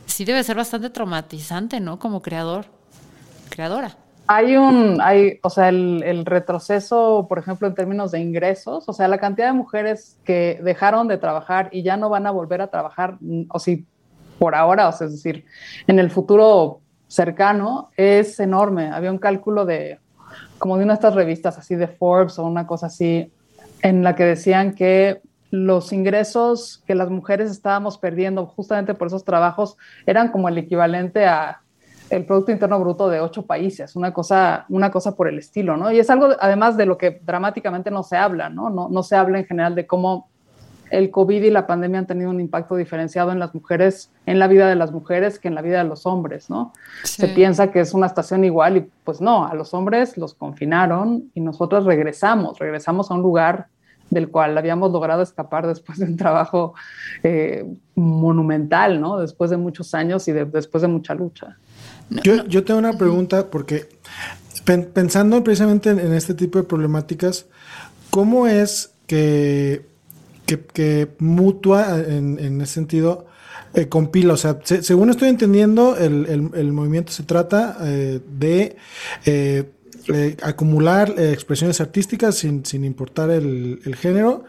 sí 0.07 0.25
debe 0.25 0.43
ser 0.43 0.57
bastante 0.57 0.89
traumatizante, 0.89 1.81
¿no? 1.81 1.99
Como 1.99 2.23
creador, 2.23 2.65
creadora. 3.51 3.99
Hay 4.29 4.57
un, 4.57 4.99
hay, 5.01 5.39
o 5.43 5.51
sea, 5.51 5.69
el, 5.69 6.25
retroceso, 6.27 7.27
por 7.29 7.39
ejemplo, 7.39 7.69
en 7.69 7.75
términos 7.75 8.11
de 8.11 8.21
ingresos, 8.21 8.89
o 8.89 8.93
sea, 8.93 9.07
la 9.07 9.19
cantidad 9.19 9.47
de 9.47 9.53
mujeres 9.53 10.19
que 10.25 10.59
dejaron 10.63 11.07
de 11.07 11.19
trabajar 11.19 11.69
y 11.71 11.83
ya 11.83 11.97
no 11.97 12.09
van 12.09 12.27
a 12.27 12.33
volver 12.33 12.61
a 12.61 12.67
trabajar, 12.67 13.19
o 13.49 13.59
si 13.59 13.87
por 14.39 14.55
ahora, 14.55 14.89
o 14.89 14.93
sea, 14.93 15.07
es 15.07 15.13
decir, 15.13 15.45
en 15.87 15.99
el 15.99 16.11
futuro 16.11 16.81
cercano, 17.07 17.91
es 17.97 18.41
enorme. 18.41 18.91
Había 18.91 19.13
un 19.13 19.19
cálculo 19.19 19.65
de 19.65 20.01
como 20.59 20.77
de 20.77 20.85
una 20.85 20.95
de 20.95 20.97
estas 20.97 21.15
revistas 21.15 21.59
así 21.59 21.77
de 21.77 21.87
Forbes 21.87 22.39
o 22.39 22.45
una 22.45 22.67
cosa 22.67 22.87
así, 22.87 23.33
en 23.83 24.03
la 24.03 24.15
que 24.17 24.25
decían 24.25 24.75
que 24.75 25.21
los 25.51 25.93
ingresos 25.93 26.83
que 26.87 26.95
las 26.95 27.11
mujeres 27.11 27.51
estábamos 27.51 27.99
perdiendo 27.99 28.47
justamente 28.47 28.95
por 28.95 29.07
esos 29.07 29.25
trabajos 29.25 29.77
eran 30.05 30.31
como 30.33 30.49
el 30.49 30.59
equivalente 30.59 31.27
a 31.27 31.63
el 32.11 32.25
Producto 32.25 32.53
Interno 32.53 32.79
Bruto 32.79 33.09
de 33.09 33.21
ocho 33.21 33.47
países, 33.47 33.97
una 33.97 34.13
cosa, 34.13 34.67
una 34.69 34.91
cosa 34.91 35.17
por 35.17 35.29
el 35.29 35.39
estilo, 35.39 35.77
¿no? 35.77 35.91
Y 35.91 35.99
es 35.99 36.09
algo, 36.11 36.29
además, 36.39 36.77
de 36.77 36.87
lo 36.87 36.97
que 36.99 37.21
dramáticamente 37.25 37.91
no 37.91 38.03
se 38.03 38.17
habla, 38.17 38.49
¿no? 38.49 38.71
No, 38.71 38.89
no 38.89 39.03
se 39.03 39.17
habla 39.17 39.39
en 39.39 39.47
general 39.47 39.75
de 39.75 39.87
cómo 39.87 40.29
el 40.91 41.11
COVID 41.11 41.43
y 41.43 41.51
la 41.51 41.67
pandemia 41.67 42.01
han 42.01 42.07
tenido 42.07 42.31
un 42.31 42.41
impacto 42.41 42.77
diferenciado 42.77 43.33
en 43.33 43.39
las 43.39 43.55
mujeres, 43.55 44.11
en 44.25 44.39
la 44.39 44.47
vida 44.47 44.69
de 44.69 44.77
las 44.77 44.93
mujeres 44.93 45.39
que 45.39 45.49
en 45.49 45.55
la 45.55 45.63
vida 45.63 45.79
de 45.79 45.89
los 45.89 46.07
hombres, 46.07 46.49
¿no? 46.49 46.73
Se 47.03 47.29
piensa 47.29 47.71
que 47.71 47.81
es 47.81 47.93
una 47.93 48.07
estación 48.07 48.45
igual 48.45 48.77
y 48.77 48.91
pues 49.05 49.21
no, 49.21 49.47
a 49.47 49.55
los 49.55 49.75
hombres 49.75 50.17
los 50.17 50.35
confinaron 50.35 51.31
y 51.35 51.41
nosotros 51.41 51.85
regresamos, 51.85 52.59
regresamos 52.59 53.11
a 53.11 53.15
un 53.15 53.23
lugar 53.23 53.67
del 54.11 54.31
cual 54.31 54.57
habíamos 54.57 54.93
logrado 54.93 55.23
escapar 55.23 55.67
después 55.67 55.99
de 55.99 56.05
un 56.05 56.17
trabajo 56.17 56.75
eh, 57.25 57.67
monumental, 57.97 59.01
¿no? 59.01 59.19
Después 59.19 59.51
de 59.51 59.57
muchos 59.57 59.95
años 59.95 60.29
y 60.29 60.33
después 60.33 60.83
de 60.83 60.89
mucha 60.89 61.15
lucha. 61.15 61.57
Yo, 62.11 62.47
yo 62.47 62.65
tengo 62.65 62.79
una 62.79 62.97
pregunta 62.97 63.51
porque 63.51 63.89
pensando 64.65 65.43
precisamente 65.45 65.91
en 65.91 66.13
este 66.13 66.35
tipo 66.35 66.59
de 66.59 66.65
problemáticas, 66.65 67.47
¿cómo 68.11 68.47
es 68.47 68.91
que 69.07 69.85
que, 70.47 71.09
mutua 71.19 71.99
en, 71.99 72.61
ese 72.61 72.75
sentido 72.75 73.27
eh, 73.75 73.89
compila. 73.89 74.35
O 74.35 74.37
sea, 74.37 74.59
según 74.63 75.11
estoy 75.11 75.29
entendiendo, 75.29 75.97
el, 75.97 76.73
movimiento 76.73 77.13
se 77.13 77.25
trata 77.25 77.77
eh, 77.83 78.21
de 78.27 78.77
eh, 79.25 79.65
acumular 80.43 81.15
expresiones 81.19 81.81
artísticas 81.81 82.37
sin, 82.37 82.65
sin 82.65 82.85
importar 82.85 83.31
el, 83.31 83.97
género, 83.97 84.45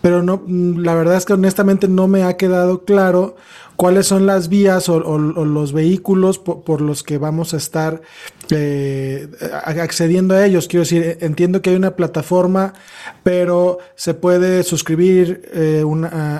pero 0.00 0.22
no, 0.22 0.44
la 0.46 0.94
verdad 0.94 1.16
es 1.16 1.24
que 1.24 1.32
honestamente 1.32 1.88
no 1.88 2.06
me 2.06 2.22
ha 2.22 2.36
quedado 2.36 2.84
claro 2.84 3.36
cuáles 3.80 4.08
son 4.08 4.26
las 4.26 4.50
vías 4.50 4.90
o, 4.90 5.00
los 5.00 5.72
vehículos 5.72 6.38
por, 6.38 6.82
los 6.82 7.02
que 7.02 7.16
vamos 7.16 7.54
a 7.54 7.56
estar 7.56 8.02
eh, 8.50 9.26
accediendo 9.64 10.34
a 10.34 10.44
ellos. 10.44 10.68
Quiero 10.68 10.82
decir, 10.82 11.16
entiendo 11.22 11.62
que 11.62 11.70
hay 11.70 11.76
una 11.76 11.96
plataforma, 11.96 12.74
pero 13.22 13.78
se 13.94 14.12
puede 14.12 14.64
suscribir 14.64 15.48
eh, 15.54 15.82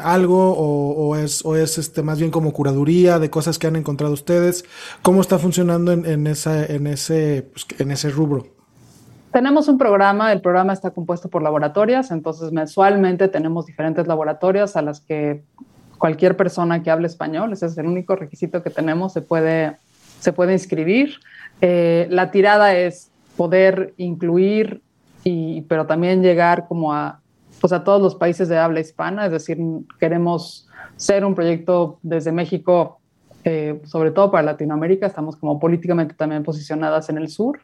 algo 0.05 0.53
o, 0.55 1.17
es, 1.17 1.43
este, 1.79 2.03
más 2.03 2.19
bien 2.19 2.31
como 2.31 2.53
curaduría 2.53 3.19
de 3.19 3.31
cosas 3.31 3.59
que 3.59 3.67
han 3.67 3.77
encontrado 3.77 4.13
ustedes. 4.13 4.67
¿Cómo 5.01 5.23
está 5.23 5.39
funcionando 5.39 5.93
en, 5.93 6.27
ese, 6.27 7.49
pues, 7.51 7.67
en 7.79 7.91
ese 7.91 8.11
rubro? 8.11 8.49
Tenemos 9.33 9.67
un 9.69 9.79
programa, 9.79 10.31
el 10.31 10.43
programa 10.43 10.75
está 10.75 10.91
compuesto 10.91 11.31
por 11.31 11.41
laboratorias, 11.41 12.11
entonces 12.11 12.53
mensualmente 12.53 13.29
tenemos 13.29 13.65
diferentes 13.65 14.07
laboratorias 14.07 14.77
a 14.77 14.83
las 14.83 15.01
que 15.01 15.43
cualquier 16.01 16.35
persona 16.35 16.83
que 16.83 16.91
hable 16.91 17.07
español, 17.07 17.53
ese 17.53 17.67
es 17.67 17.77
el 17.77 17.87
único 17.87 18.17
requisito 18.17 18.63
que 18.63 18.71
tenemos, 18.71 19.13
se 19.13 19.21
puede, 19.21 19.77
se 20.19 20.33
puede 20.33 20.55
inscribir. 20.55 21.17
Eh, 21.61 22.09
la 22.11 22.31
tirada 22.31 22.75
es 22.75 23.11
poder 23.37 23.93
incluir, 23.99 24.81
y, 25.25 25.61
pero 25.69 25.87
también 25.87 26.23
llegar 26.23 26.67
como 26.67 26.95
a, 26.95 27.21
pues 27.61 27.75
a 27.75 27.85
todos 27.85 28.01
los 28.01 28.15
países 28.15 28.49
de 28.49 28.57
habla 28.57 28.81
hispana, 28.81 29.27
es 29.27 29.33
decir, 29.33 29.59
queremos 29.99 30.67
ser 30.97 31.23
un 31.23 31.35
proyecto 31.35 31.99
desde 32.03 32.33
México, 32.33 32.99
eh, 33.45 33.83
sobre 33.85 34.11
todo 34.11 34.31
para 34.31 34.43
Latinoamérica, 34.43 35.07
estamos 35.07 35.37
como 35.37 35.61
políticamente 35.61 36.15
también 36.15 36.43
posicionadas 36.43 37.11
en 37.11 37.19
el 37.19 37.29
sur. 37.29 37.61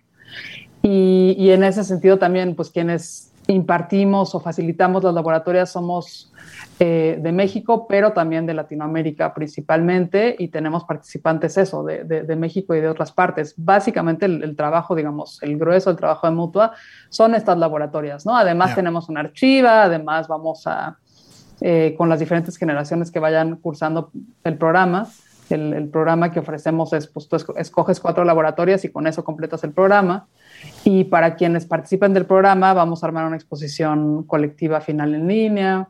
Y, 0.82 1.34
y, 1.38 1.52
en 1.52 1.64
ese 1.64 1.84
sentido 1.84 2.18
también, 2.18 2.54
pues 2.54 2.68
quienes 2.68 3.32
impartimos 3.46 4.34
o 4.34 4.40
facilitamos 4.40 5.02
las 5.02 5.14
laboratorias 5.14 5.72
somos 5.72 6.32
eh, 6.78 7.18
de 7.18 7.32
México, 7.32 7.86
pero 7.88 8.12
también 8.12 8.44
de 8.44 8.52
Latinoamérica 8.52 9.32
principalmente, 9.32 10.36
y 10.38 10.48
tenemos 10.48 10.84
participantes 10.84 11.56
eso, 11.56 11.82
de, 11.82 12.04
de, 12.04 12.36
México 12.36 12.74
y 12.74 12.82
de 12.82 12.88
otras 12.88 13.12
partes. 13.12 13.54
Básicamente 13.56 14.26
el, 14.26 14.54
trabajo, 14.56 14.94
digamos, 14.94 15.42
el 15.42 15.56
grueso 15.56 15.88
del 15.88 15.96
trabajo 15.96 16.26
de 16.26 16.34
Mutua 16.34 16.72
son 17.08 17.34
estas 17.34 17.56
laboratorias, 17.56 18.26
¿no? 18.26 18.36
Además 18.36 18.74
tenemos 18.74 19.08
una 19.08 19.20
archiva, 19.20 19.84
además 19.84 20.28
vamos 20.28 20.66
a, 20.66 20.98
eh, 21.62 21.94
con 21.96 22.10
las 22.10 22.20
diferentes 22.20 22.58
generaciones 22.58 23.10
que 23.10 23.20
vayan 23.20 23.56
cursando 23.56 24.10
el 24.44 24.58
programa, 24.58 25.08
el, 25.48 25.72
el, 25.72 25.88
programa 25.88 26.30
que 26.30 26.40
ofrecemos 26.40 26.92
es, 26.92 27.06
pues 27.06 27.26
tú 27.26 27.36
escoges 27.56 28.00
cuatro 28.00 28.22
laboratorios 28.22 28.84
y 28.84 28.90
con 28.90 29.06
eso 29.06 29.24
completas 29.24 29.64
el 29.64 29.72
programa. 29.72 30.26
Y 30.84 31.04
para 31.04 31.36
quienes 31.36 31.64
participen 31.64 32.12
del 32.12 32.26
programa, 32.26 32.74
vamos 32.74 33.02
a 33.02 33.06
armar 33.06 33.24
una 33.24 33.36
exposición 33.36 34.24
colectiva 34.24 34.82
final 34.82 35.14
en 35.14 35.26
línea, 35.26 35.88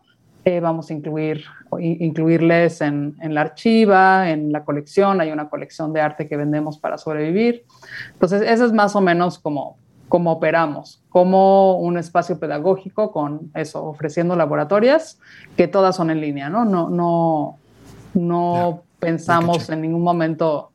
eh, 0.49 0.61
vamos 0.61 0.91
a 0.91 0.95
incluir, 0.95 1.45
incluirles 1.81 2.81
en, 2.81 3.17
en, 3.21 3.35
la 3.35 3.41
archiva, 3.41 4.31
en 4.31 4.53
la 4.53 4.65
colección, 4.65 5.21
hay 5.21 5.33
una 5.33 5.49
colección 5.49 5.93
de 5.93 6.00
arte 6.00 6.29
que 6.29 6.37
vendemos 6.37 6.79
para 6.79 6.99
sobrevivir. 6.99 7.65
Entonces, 8.12 8.43
eso 8.43 8.65
es 8.65 8.73
más 8.73 8.95
o 8.95 9.00
menos 9.00 9.41
como, 9.41 9.76
como 10.09 10.31
operamos, 10.31 11.03
como 11.09 11.81
un 11.81 11.99
espacio 11.99 12.38
pedagógico 12.38 13.11
con 13.11 13.50
eso, 13.57 13.85
ofreciendo 13.85 14.37
laboratorias 14.37 15.19
que 15.57 15.67
todas 15.67 15.97
son 15.97 16.11
en 16.11 16.21
línea, 16.21 16.49
¿no? 16.49 16.65
No, 16.65 16.91
no, 16.91 17.59
no 18.15 18.85
pensamos 19.00 19.69
en 19.69 19.81
ningún 19.81 20.05
momento 20.05 20.71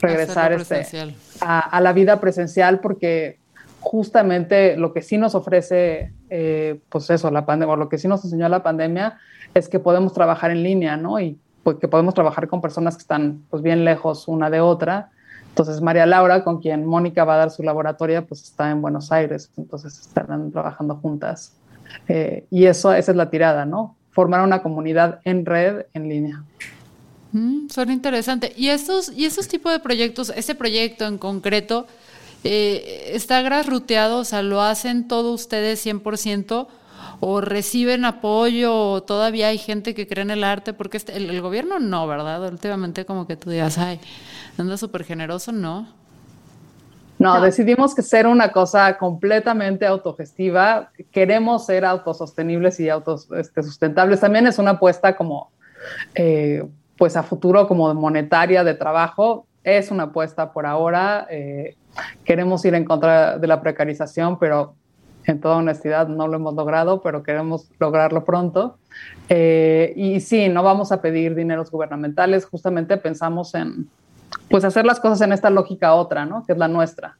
regresar 0.00 0.54
este, 0.54 1.14
a, 1.42 1.60
a, 1.60 1.80
la 1.82 1.92
vida 1.92 2.20
presencial 2.20 2.80
porque 2.80 3.39
justamente 3.80 4.76
lo 4.76 4.92
que 4.92 5.02
sí 5.02 5.18
nos 5.18 5.34
ofrece, 5.34 6.12
eh, 6.28 6.80
pues 6.88 7.10
eso, 7.10 7.30
la 7.30 7.46
pandemia, 7.46 7.74
o 7.74 7.76
lo 7.76 7.88
que 7.88 7.98
sí 7.98 8.06
nos 8.08 8.24
enseñó 8.24 8.48
la 8.48 8.62
pandemia, 8.62 9.18
es 9.54 9.68
que 9.68 9.78
podemos 9.80 10.12
trabajar 10.12 10.50
en 10.50 10.62
línea, 10.62 10.96
¿no? 10.96 11.18
Y 11.18 11.38
pues, 11.64 11.78
que 11.78 11.88
podemos 11.88 12.14
trabajar 12.14 12.48
con 12.48 12.60
personas 12.60 12.96
que 12.96 13.02
están 13.02 13.42
pues 13.50 13.62
bien 13.62 13.84
lejos 13.84 14.28
una 14.28 14.48
de 14.50 14.60
otra 14.60 15.10
Entonces, 15.48 15.80
María 15.80 16.06
Laura, 16.06 16.44
con 16.44 16.60
quien 16.60 16.86
Mónica 16.86 17.24
va 17.24 17.34
a 17.34 17.38
dar 17.38 17.50
su 17.50 17.62
laboratorio, 17.62 18.24
pues 18.26 18.42
está 18.42 18.70
en 18.70 18.80
Buenos 18.80 19.10
Aires, 19.10 19.50
entonces 19.56 19.98
estarán 19.98 20.52
trabajando 20.52 20.96
juntas. 20.96 21.54
Eh, 22.06 22.46
y 22.50 22.66
eso, 22.66 22.92
esa 22.92 23.10
es 23.10 23.16
la 23.16 23.30
tirada, 23.30 23.64
¿no? 23.64 23.96
Formar 24.12 24.42
una 24.42 24.62
comunidad 24.62 25.20
en 25.24 25.44
red, 25.44 25.86
en 25.92 26.08
línea. 26.08 26.44
Mm, 27.32 27.68
suena 27.68 27.92
interesante. 27.92 28.52
¿Y 28.56 28.68
estos, 28.68 29.10
y 29.10 29.24
esos 29.24 29.48
tipos 29.48 29.72
de 29.72 29.80
proyectos, 29.80 30.32
ese 30.36 30.54
proyecto 30.54 31.06
en 31.06 31.18
concreto, 31.18 31.86
eh, 32.44 33.12
está 33.14 33.42
grasruteado? 33.42 34.18
O 34.18 34.24
sea, 34.24 34.42
¿lo 34.42 34.62
hacen 34.62 35.08
todos 35.08 35.40
ustedes 35.40 35.84
100%? 35.84 36.66
¿O 37.20 37.40
reciben 37.40 38.04
apoyo? 38.04 38.74
¿O 38.74 39.02
todavía 39.02 39.48
hay 39.48 39.58
gente 39.58 39.94
que 39.94 40.06
cree 40.06 40.22
en 40.22 40.30
el 40.30 40.44
arte? 40.44 40.72
Porque 40.72 40.96
este, 40.96 41.16
el, 41.16 41.40
gobierno 41.42 41.78
no, 41.78 42.06
¿verdad? 42.06 42.48
Últimamente 42.48 43.04
como 43.04 43.26
que 43.26 43.36
tú 43.36 43.50
digas, 43.50 43.76
ay, 43.78 44.00
anda 44.56 44.76
súper 44.76 45.04
generoso, 45.04 45.52
¿no? 45.52 46.00
No, 47.18 47.38
decidimos 47.42 47.94
que 47.94 48.00
ser 48.00 48.26
una 48.26 48.50
cosa 48.50 48.96
completamente 48.96 49.86
autogestiva. 49.86 50.90
Queremos 51.12 51.66
ser 51.66 51.84
autosostenibles 51.84 52.80
y 52.80 52.88
autosustentables. 52.88 54.14
Este, 54.14 54.26
También 54.26 54.46
es 54.46 54.58
una 54.58 54.70
apuesta 54.72 55.14
como, 55.14 55.50
eh, 56.14 56.64
pues 56.96 57.18
a 57.18 57.22
futuro 57.22 57.68
como 57.68 57.92
monetaria 57.92 58.64
de 58.64 58.72
trabajo. 58.72 59.46
Es 59.62 59.90
una 59.90 60.04
apuesta 60.04 60.52
por 60.52 60.66
ahora. 60.66 61.26
Eh, 61.30 61.76
queremos 62.24 62.64
ir 62.64 62.74
en 62.74 62.84
contra 62.84 63.38
de 63.38 63.46
la 63.46 63.60
precarización, 63.60 64.38
pero 64.38 64.74
en 65.26 65.40
toda 65.40 65.56
honestidad 65.56 66.08
no 66.08 66.26
lo 66.28 66.36
hemos 66.36 66.54
logrado, 66.54 67.02
pero 67.02 67.22
queremos 67.22 67.70
lograrlo 67.78 68.24
pronto. 68.24 68.78
Eh, 69.28 69.92
y 69.96 70.20
sí, 70.20 70.48
no 70.48 70.62
vamos 70.62 70.92
a 70.92 71.02
pedir 71.02 71.34
dineros 71.34 71.70
gubernamentales, 71.70 72.46
justamente 72.46 72.96
pensamos 72.96 73.54
en 73.54 73.88
pues 74.48 74.64
hacer 74.64 74.84
las 74.86 75.00
cosas 75.00 75.20
en 75.22 75.32
esta 75.32 75.50
lógica 75.50 75.94
otra, 75.94 76.24
¿no? 76.24 76.44
Que 76.44 76.52
es 76.52 76.58
la 76.58 76.68
nuestra. 76.68 77.16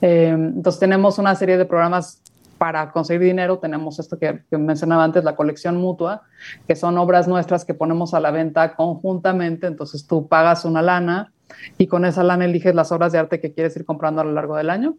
Eh, 0.00 0.28
entonces 0.28 0.80
tenemos 0.80 1.18
una 1.18 1.34
serie 1.34 1.56
de 1.56 1.64
programas 1.64 2.20
para 2.58 2.90
conseguir 2.90 3.22
dinero. 3.22 3.58
Tenemos 3.58 3.98
esto 3.98 4.18
que, 4.18 4.42
que, 4.50 4.58
mencionaba 4.58 5.04
antes, 5.04 5.24
la 5.24 5.36
colección 5.36 5.76
mutua, 5.76 6.22
que 6.66 6.74
son 6.74 6.98
obras 6.98 7.28
nuestras 7.28 7.64
que 7.64 7.74
ponemos 7.74 8.12
a 8.14 8.20
la 8.20 8.32
venta 8.32 8.74
conjuntamente. 8.74 9.66
Entonces 9.66 10.06
tú 10.06 10.26
pagas 10.26 10.64
una 10.64 10.82
lana 10.82 11.32
y 11.76 11.86
con 11.86 12.04
esa 12.04 12.22
lana 12.22 12.44
eliges 12.44 12.74
las 12.74 12.92
obras 12.92 13.12
de 13.12 13.18
arte 13.18 13.40
que 13.40 13.52
quieres 13.52 13.76
ir 13.76 13.84
comprando 13.84 14.20
a 14.20 14.24
lo 14.24 14.32
largo 14.32 14.56
del 14.56 14.70
año. 14.70 14.96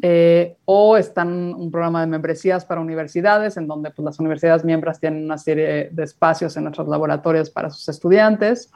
Eh, 0.00 0.56
o 0.64 0.96
están 0.96 1.54
un 1.54 1.70
programa 1.70 2.00
de 2.00 2.06
membresías 2.06 2.64
para 2.64 2.80
universidades, 2.80 3.56
en 3.56 3.66
donde 3.66 3.90
pues, 3.90 4.04
las 4.04 4.18
universidades 4.18 4.64
miembros 4.64 4.98
tienen 4.98 5.24
una 5.24 5.38
serie 5.38 5.90
de 5.90 6.02
espacios 6.02 6.56
en 6.56 6.64
nuestros 6.64 6.88
laboratorios 6.88 7.50
para 7.50 7.70
sus 7.70 7.88
estudiantes 7.88 8.70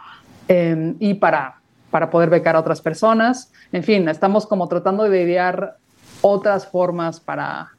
eh, 0.48 0.94
y 0.98 1.14
para, 1.14 1.60
para 1.90 2.10
poder 2.10 2.30
becar 2.30 2.56
a 2.56 2.60
otras 2.60 2.80
personas. 2.80 3.52
En 3.72 3.82
fin, 3.82 4.08
estamos 4.08 4.46
como 4.46 4.68
tratando 4.68 5.04
de 5.04 5.22
idear 5.22 5.76
otras 6.20 6.66
formas 6.66 7.20
para, 7.20 7.70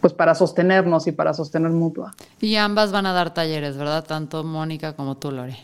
pues 0.00 0.12
para 0.12 0.34
sostenernos 0.34 1.06
y 1.06 1.12
para 1.12 1.34
sostener 1.34 1.70
mutua. 1.70 2.12
Y 2.40 2.56
ambas 2.56 2.92
van 2.92 3.06
a 3.06 3.12
dar 3.12 3.34
talleres, 3.34 3.76
¿verdad? 3.76 4.04
Tanto 4.04 4.44
Mónica 4.44 4.94
como 4.94 5.16
tú, 5.16 5.30
Lore. 5.30 5.56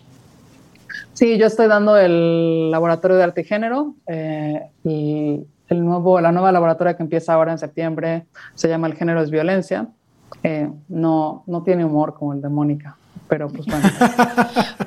Sí, 1.13 1.39
yo 1.39 1.47
estoy 1.47 1.69
dando 1.69 1.97
el 1.97 2.71
laboratorio 2.71 3.17
de 3.17 3.23
arte 3.25 3.41
y 3.43 3.45
género 3.45 3.95
eh, 4.07 4.63
y 4.85 5.47
el 5.69 5.85
nuevo, 5.85 6.21
la 6.21 6.33
nueva 6.33 6.53
laboratoria 6.53 6.97
que 6.97 7.03
empieza 7.03 7.35
ahora 7.35 7.53
en 7.53 7.59
septiembre 7.59 8.27
se 8.55 8.69
llama 8.69 8.87
El 8.87 8.95
género 8.95 9.23
es 9.23 9.31
violencia. 9.31 9.89
Eh, 10.43 10.69
no, 10.89 11.45
no 11.47 11.63
tiene 11.63 11.85
humor 11.85 12.15
como 12.15 12.33
el 12.33 12.43
de 12.43 12.49
Mónica, 12.49 12.97
pero 13.29 13.49
pues 13.49 13.67
bueno. 13.67 13.89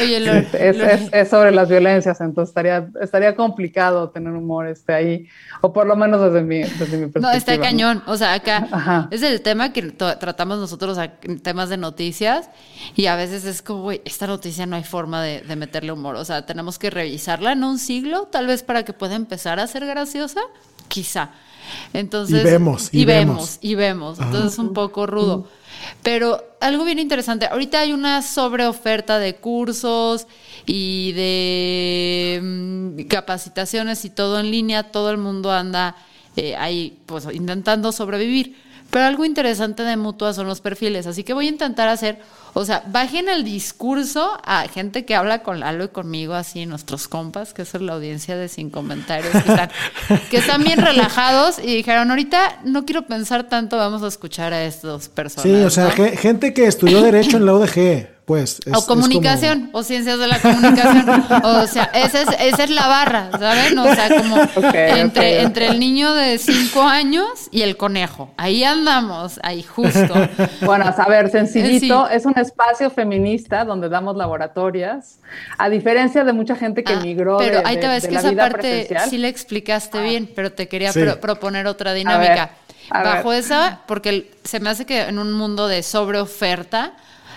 Oye, 0.00 1.10
es, 1.12 1.28
sobre 1.28 1.50
las 1.50 1.68
violencias, 1.68 2.20
entonces 2.20 2.50
estaría, 2.50 2.88
estaría 3.00 3.36
complicado 3.36 4.10
tener 4.10 4.32
humor 4.32 4.66
este, 4.66 4.92
ahí, 4.92 5.28
o 5.60 5.72
por 5.72 5.86
lo 5.86 5.96
menos 5.96 6.20
desde 6.20 6.42
mi, 6.42 6.58
desde 6.58 6.96
mi 6.96 7.06
perspectiva. 7.06 7.32
No, 7.32 7.32
está 7.32 7.58
cañón. 7.58 8.02
O 8.06 8.16
sea, 8.16 8.34
acá 8.34 9.08
es 9.10 9.22
el 9.22 9.40
tema 9.42 9.72
que 9.72 9.82
tratamos 9.82 10.58
nosotros 10.58 10.98
en 11.22 11.40
temas 11.40 11.68
de 11.68 11.76
noticias 11.76 12.50
y 12.96 13.06
a 13.06 13.16
veces 13.16 13.44
es 13.44 13.62
como, 13.62 13.82
güey, 13.82 14.02
esta 14.04 14.26
noticia 14.26 14.66
no 14.66 14.76
hay 14.76 14.84
forma 14.84 15.22
de, 15.22 15.40
de, 15.42 15.56
meterle 15.56 15.92
humor. 15.92 16.16
O 16.16 16.24
sea, 16.24 16.46
tenemos 16.46 16.78
que 16.78 16.90
revisarla 16.90 17.52
en 17.52 17.64
un 17.64 17.78
siglo, 17.78 18.28
tal 18.30 18.46
vez 18.46 18.62
para 18.62 18.84
que 18.84 18.92
pueda 18.92 19.14
empezar 19.14 19.60
a 19.60 19.66
ser 19.66 19.86
graciosa, 19.86 20.40
quizá. 20.88 21.30
Entonces, 21.92 22.40
y 22.40 22.44
vemos, 22.44 22.88
y, 22.92 23.04
vemos, 23.04 23.58
y 23.60 23.74
vemos. 23.74 24.18
Entonces 24.18 24.52
es 24.52 24.58
un 24.58 24.72
poco 24.72 25.06
rudo. 25.06 25.48
Pero 26.02 26.44
algo 26.60 26.84
bien 26.84 26.98
interesante, 26.98 27.46
ahorita 27.46 27.80
hay 27.80 27.92
una 27.92 28.22
sobreoferta 28.22 29.18
de 29.18 29.36
cursos 29.36 30.26
y 30.66 31.12
de 31.12 32.40
mm, 32.42 33.02
capacitaciones 33.08 34.04
y 34.04 34.10
todo 34.10 34.40
en 34.40 34.50
línea, 34.50 34.90
todo 34.90 35.10
el 35.10 35.18
mundo 35.18 35.52
anda 35.52 35.96
eh, 36.36 36.56
ahí 36.56 36.98
pues 37.06 37.26
intentando 37.32 37.92
sobrevivir. 37.92 38.56
Pero 38.90 39.04
algo 39.04 39.24
interesante 39.24 39.84
de 39.84 39.96
Mutua 39.96 40.32
son 40.32 40.48
los 40.48 40.60
perfiles, 40.60 41.06
así 41.06 41.22
que 41.22 41.32
voy 41.32 41.46
a 41.46 41.50
intentar 41.50 41.88
hacer 41.88 42.18
o 42.54 42.64
sea, 42.64 42.82
bajen 42.86 43.28
el 43.28 43.44
discurso 43.44 44.38
a 44.44 44.68
gente 44.68 45.04
que 45.04 45.14
habla 45.14 45.42
con 45.42 45.60
Lalo 45.60 45.84
y 45.84 45.88
conmigo, 45.88 46.34
así, 46.34 46.66
nuestros 46.66 47.08
compas, 47.08 47.52
que 47.52 47.62
es 47.62 47.74
la 47.74 47.94
audiencia 47.94 48.36
de 48.36 48.48
Sin 48.48 48.70
Comentarios, 48.70 49.32
que 50.30 50.38
están, 50.38 50.62
bien 50.62 50.80
relajados 50.80 51.58
y 51.58 51.76
dijeron, 51.76 52.10
ahorita 52.10 52.60
no 52.64 52.84
quiero 52.84 53.06
pensar 53.06 53.48
tanto, 53.48 53.76
vamos 53.76 54.02
a 54.02 54.08
escuchar 54.08 54.52
a 54.52 54.64
estos 54.64 55.08
personas. 55.08 55.42
Sí, 55.42 55.64
o 55.64 55.70
sea, 55.70 55.90
gente 55.90 56.52
que 56.52 56.66
estudió 56.66 57.02
Derecho 57.02 57.36
en 57.36 57.46
la 57.46 57.54
UDG. 57.54 58.20
Pues, 58.30 58.60
o 58.72 58.86
comunicación, 58.86 59.70
o 59.72 59.82
ciencias 59.82 60.20
de 60.20 60.28
la 60.28 60.38
comunicación. 60.38 61.24
o 61.42 61.66
sea, 61.66 61.90
esa 61.92 62.22
es, 62.22 62.28
esa 62.40 62.62
es 62.62 62.70
la 62.70 62.86
barra, 62.86 63.28
¿saben? 63.32 63.76
O 63.76 63.92
sea, 63.92 64.08
como 64.08 64.36
entre, 64.72 65.40
entre 65.40 65.66
el 65.66 65.80
niño 65.80 66.14
de 66.14 66.38
cinco 66.38 66.82
años 66.82 67.26
y 67.50 67.62
el 67.62 67.76
conejo. 67.76 68.32
Ahí 68.36 68.62
andamos, 68.62 69.40
ahí 69.42 69.64
justo. 69.64 70.14
Bueno, 70.60 70.94
a 70.96 71.08
ver, 71.08 71.28
sencillito, 71.32 72.08
es 72.08 72.24
un 72.24 72.34
espacio 72.40 72.90
feminista 72.90 73.64
donde 73.64 73.88
damos 73.88 74.16
laboratorias, 74.16 75.20
a 75.58 75.68
diferencia 75.68 76.24
de 76.24 76.32
mucha 76.32 76.56
gente 76.56 76.82
que 76.82 76.94
ah, 76.94 77.00
migró 77.00 77.38
pero 77.38 77.62
ahí 77.64 77.78
te 77.78 77.88
ves 77.88 78.08
que 78.08 78.16
esa 78.16 78.32
parte 78.32 78.88
sí 79.08 79.18
le 79.18 79.28
explicaste 79.28 79.98
ah. 79.98 80.02
bien, 80.02 80.30
pero 80.34 80.52
te 80.52 80.68
quería 80.68 80.92
proponer 81.20 81.66
otra 81.66 81.92
dinámica. 81.92 82.52
Bajo 82.90 83.32
esa, 83.32 83.82
porque 83.86 84.32
se 84.42 84.58
me 84.58 84.68
hace 84.68 84.84
que 84.84 85.02
en 85.02 85.18
un 85.20 85.32
mundo 85.32 85.68
de 85.68 85.84
sobreoferta, 85.84 86.94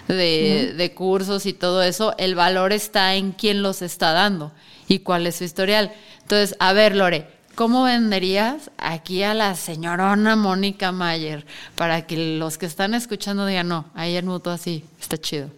de, 0.08 0.74
de, 0.76 0.94
cursos 0.94 1.46
y 1.46 1.54
todo 1.54 1.84
eso, 1.84 2.16
el 2.18 2.34
valor 2.34 2.74
está 2.74 3.13
en 3.13 3.32
quién 3.32 3.62
los 3.62 3.84
está 3.84 4.13
dando 4.13 4.52
y 4.88 5.00
cuál 5.00 5.28
es 5.28 5.36
su 5.36 5.44
historial. 5.44 5.94
Entonces, 6.24 6.56
a 6.60 6.74
ver, 6.74 6.96
Lore, 6.96 7.28
¿cómo 7.56 7.84
venderías 7.84 8.72
aquí 8.78 9.24
a 9.24 9.34
la 9.34 9.56
señorona 9.56 10.36
Mónica 10.36 10.92
Mayer 10.92 11.46
para 11.76 12.04
que 12.04 12.38
los 12.38 12.58
que 12.58 12.66
están 12.66 12.94
escuchando 12.94 13.46
digan, 13.46 13.68
no, 13.68 13.86
ahí 13.96 14.16
en 14.16 14.26
mutuo 14.26 14.54
así, 14.54 14.86
está 15.00 15.18
chido? 15.18 15.50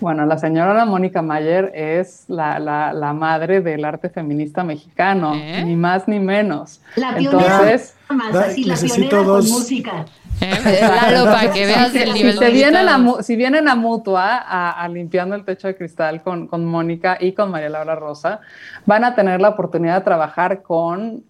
Bueno, 0.00 0.26
la 0.26 0.36
señora 0.38 0.84
Mónica 0.84 1.22
Mayer 1.22 1.70
es 1.74 2.24
la, 2.28 2.58
la, 2.58 2.92
la, 2.92 3.12
madre 3.12 3.60
del 3.60 3.84
arte 3.84 4.10
feminista 4.10 4.64
mexicano, 4.64 5.34
¿Eh? 5.34 5.62
ni 5.64 5.76
más 5.76 6.08
ni 6.08 6.18
menos. 6.18 6.80
La 6.96 7.14
pionera, 7.16 7.44
Entonces, 7.44 7.94
más, 8.08 8.34
así, 8.34 8.64
la 8.64 8.74
pionera 8.74 9.24
con 9.24 9.48
música. 9.48 10.04
Claro, 10.38 11.24
para 11.32 11.52
que 11.52 11.66
veas 11.66 11.94
el 11.94 12.12
nivel 12.12 12.38
si, 12.38 12.52
vienen 12.52 12.88
a, 12.88 13.22
si 13.22 13.36
vienen 13.36 13.68
a 13.68 13.74
Mutua 13.74 14.38
a, 14.38 14.88
limpiando 14.88 15.34
el 15.34 15.44
techo 15.44 15.68
de 15.68 15.76
cristal 15.76 16.22
con, 16.22 16.46
con 16.46 16.64
Mónica 16.64 17.16
y 17.20 17.32
con 17.32 17.50
María 17.50 17.68
Laura 17.68 17.94
Rosa, 17.94 18.40
van 18.86 19.04
a 19.04 19.14
tener 19.14 19.40
la 19.40 19.50
oportunidad 19.50 19.98
de 19.98 20.04
trabajar 20.04 20.62
con 20.62 21.24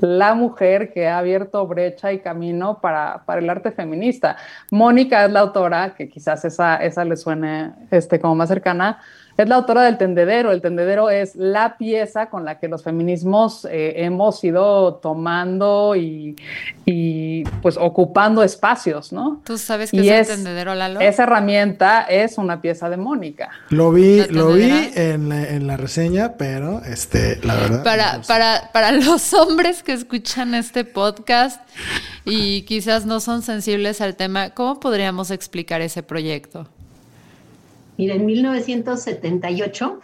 la 0.00 0.34
mujer 0.34 0.92
que 0.92 1.08
ha 1.08 1.18
abierto 1.18 1.66
brecha 1.66 2.12
y 2.12 2.20
camino 2.20 2.80
para, 2.80 3.22
para, 3.26 3.40
el 3.40 3.50
arte 3.50 3.70
feminista. 3.70 4.36
Mónica 4.70 5.24
es 5.24 5.32
la 5.32 5.40
autora, 5.40 5.94
que 5.94 6.08
quizás 6.08 6.44
esa, 6.44 6.76
esa 6.76 7.04
le 7.04 7.16
suene 7.16 7.72
este, 7.90 8.18
como 8.18 8.34
más 8.34 8.48
cercana, 8.48 9.00
es 9.42 9.48
la 9.48 9.56
autora 9.56 9.82
del 9.82 9.98
tendedero. 9.98 10.52
El 10.52 10.60
tendedero 10.60 11.10
es 11.10 11.34
la 11.36 11.76
pieza 11.76 12.30
con 12.30 12.44
la 12.44 12.58
que 12.58 12.68
los 12.68 12.82
feminismos 12.82 13.64
eh, 13.70 13.94
hemos 13.96 14.42
ido 14.44 14.94
tomando 14.94 15.96
y, 15.96 16.36
y, 16.84 17.44
pues 17.62 17.76
ocupando 17.76 18.42
espacios, 18.42 19.12
¿no? 19.12 19.40
¿Tú 19.44 19.58
sabes 19.58 19.90
qué 19.90 20.20
es, 20.20 20.28
el 20.28 20.36
tendedero, 20.36 20.74
Lalo? 20.74 21.00
Esa 21.00 21.24
herramienta 21.24 22.02
es 22.02 22.38
una 22.38 22.60
pieza 22.60 22.90
de 22.90 22.96
Mónica. 22.96 23.50
Lo 23.70 23.92
vi, 23.92 24.24
lo 24.26 24.52
vi 24.52 24.90
en 24.94 25.28
la, 25.28 25.48
en 25.48 25.66
la, 25.66 25.76
reseña, 25.76 26.34
pero 26.36 26.82
este, 26.84 27.38
la 27.44 27.54
verdad. 27.54 27.84
Para, 27.84 28.20
para, 28.26 28.70
para 28.72 28.92
los 28.92 29.32
hombres 29.32 29.82
que 29.82 29.92
escuchan 29.92 30.54
este 30.54 30.84
podcast 30.84 31.60
y 32.24 32.62
quizás 32.62 33.06
no 33.06 33.20
son 33.20 33.42
sensibles 33.42 34.00
al 34.00 34.16
tema, 34.16 34.50
¿cómo 34.50 34.80
podríamos 34.80 35.30
explicar 35.30 35.80
ese 35.80 36.02
proyecto? 36.02 36.68
Mira, 38.00 38.14
en 38.14 38.24
1978. 38.24 40.00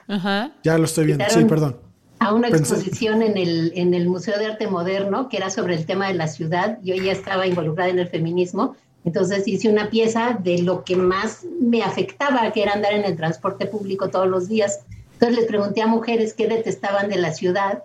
Ya 0.62 0.76
lo 0.76 0.84
estoy 0.84 1.06
viendo, 1.06 1.24
sí, 1.30 1.46
perdón. 1.46 1.78
A 2.18 2.34
una 2.34 2.48
exposición 2.48 3.22
en 3.22 3.38
el, 3.38 3.72
en 3.74 3.94
el 3.94 4.06
Museo 4.06 4.38
de 4.38 4.44
Arte 4.44 4.66
Moderno, 4.66 5.30
que 5.30 5.38
era 5.38 5.48
sobre 5.48 5.74
el 5.74 5.86
tema 5.86 6.08
de 6.08 6.12
la 6.12 6.28
ciudad. 6.28 6.78
Yo 6.82 6.94
ya 6.94 7.12
estaba 7.12 7.46
involucrada 7.46 7.88
en 7.88 7.98
el 7.98 8.08
feminismo. 8.08 8.76
Entonces 9.06 9.48
hice 9.48 9.70
una 9.70 9.88
pieza 9.88 10.38
de 10.38 10.60
lo 10.60 10.84
que 10.84 10.94
más 10.96 11.46
me 11.58 11.82
afectaba, 11.82 12.52
que 12.52 12.64
era 12.64 12.74
andar 12.74 12.92
en 12.92 13.06
el 13.06 13.16
transporte 13.16 13.64
público 13.64 14.10
todos 14.10 14.28
los 14.28 14.46
días. 14.46 14.80
Entonces 15.14 15.38
les 15.38 15.46
pregunté 15.46 15.80
a 15.80 15.86
mujeres 15.86 16.34
qué 16.34 16.48
detestaban 16.48 17.08
de 17.08 17.16
la 17.16 17.32
ciudad 17.32 17.84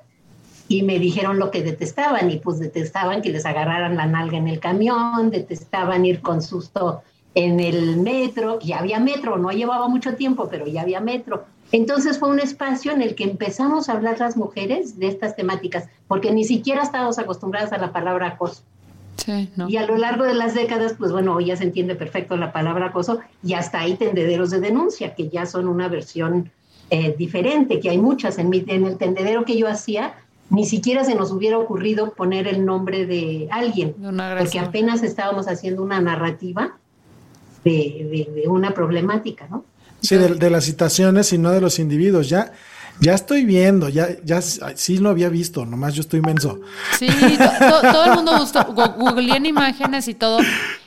y 0.68 0.84
me 0.84 1.00
dijeron 1.00 1.40
lo 1.40 1.52
que 1.52 1.64
detestaban 1.64 2.30
y 2.32 2.38
pues 2.38 2.60
detestaban 2.60 3.22
que 3.22 3.30
les 3.30 3.46
agarraran 3.46 3.96
la 3.96 4.08
nalga 4.08 4.38
en 4.38 4.50
el 4.50 4.60
camión, 4.60 5.30
detestaban 5.32 6.04
ir 6.06 6.20
con 6.20 6.42
susto 6.42 7.02
en 7.36 7.60
el 7.60 7.98
metro, 7.98 8.60
ya 8.60 8.80
había 8.80 9.00
metro, 9.00 9.38
no 9.38 9.52
llevaba 9.52 9.88
mucho 9.88 10.16
tiempo, 10.16 10.50
pero 10.50 10.68
ya 10.68 10.82
había 10.82 11.00
metro. 11.00 11.46
Entonces 11.72 12.20
fue 12.20 12.30
un 12.30 12.40
espacio 12.40 12.92
en 12.92 13.02
el 13.02 13.16
que 13.16 13.24
empezamos 13.24 13.88
a 13.88 13.94
hablar 13.94 14.20
las 14.20 14.36
mujeres 14.36 15.00
de 15.00 15.08
estas 15.08 15.36
temáticas, 15.36 15.88
porque 16.08 16.32
ni 16.32 16.44
siquiera 16.44 16.82
estábamos 16.84 17.18
acostumbradas 17.20 17.72
a 17.72 17.78
la 17.78 17.94
palabra 17.94 18.28
acoso. 18.28 18.64
Y 19.68 19.78
a 19.78 19.86
lo 19.86 19.98
largo 19.98 20.24
de 20.24 20.34
las 20.34 20.56
décadas, 20.56 20.96
pues 20.98 21.12
bueno, 21.12 21.40
ya 21.40 21.56
se 21.56 21.64
entiende 21.64 21.96
perfecto 21.96 22.36
la 22.38 22.52
palabra 22.52 22.88
acoso 22.88 23.20
y 23.44 23.54
hasta 23.54 23.80
hay 23.80 23.96
tendederos 23.96 24.50
de 24.50 24.60
denuncia, 24.60 25.14
que 25.14 25.30
ya 25.30 25.46
son 25.46 25.68
una 25.68 25.88
versión 25.88 26.52
eh, 26.90 27.16
diferente, 27.18 27.80
que 27.80 27.92
hay 27.92 28.00
muchas. 28.00 28.40
En, 28.40 28.52
en 28.54 28.86
el 28.86 28.98
tendedero 28.98 29.46
que 29.46 29.58
yo 29.58 29.68
hacía, 29.68 30.16
ni 30.50 30.66
siquiera 30.66 31.04
se 31.04 31.16
nos 31.16 31.32
hubiera 31.32 31.58
ocurrido 31.58 32.14
poner 32.14 32.48
el 32.48 32.66
nombre 32.66 33.06
de 33.06 33.48
alguien, 33.52 33.96
porque 34.40 34.60
apenas 34.60 35.04
estábamos 35.04 35.48
haciendo 35.48 35.84
una 35.84 36.02
narrativa 36.02 36.78
de, 37.64 38.44
una 38.48 38.74
problemática, 38.74 39.48
¿no? 39.50 39.66
Sí, 40.02 40.16
de, 40.18 40.50
las 40.50 40.66
citaciones 40.66 41.32
y 41.32 41.38
no 41.38 41.52
de 41.52 41.62
los 41.62 41.78
individuos. 41.78 42.28
Ya, 42.28 42.54
ya 43.02 43.16
estoy 43.16 43.46
viendo, 43.46 43.90
ya, 43.90 44.10
ya 44.24 44.42
sí 44.42 45.00
lo 45.00 45.10
había 45.10 45.28
visto, 45.30 45.66
nomás 45.66 45.96
yo 45.96 46.02
estoy 46.02 46.22
menso. 46.22 46.62
Sí, 47.00 47.08
todo 47.58 48.06
el 48.06 48.14
mundo 48.14 48.38
gustó, 48.38 48.64
googleé 48.74 49.38
imágenes 49.48 50.08
y 50.08 50.14
todo. 50.14 50.40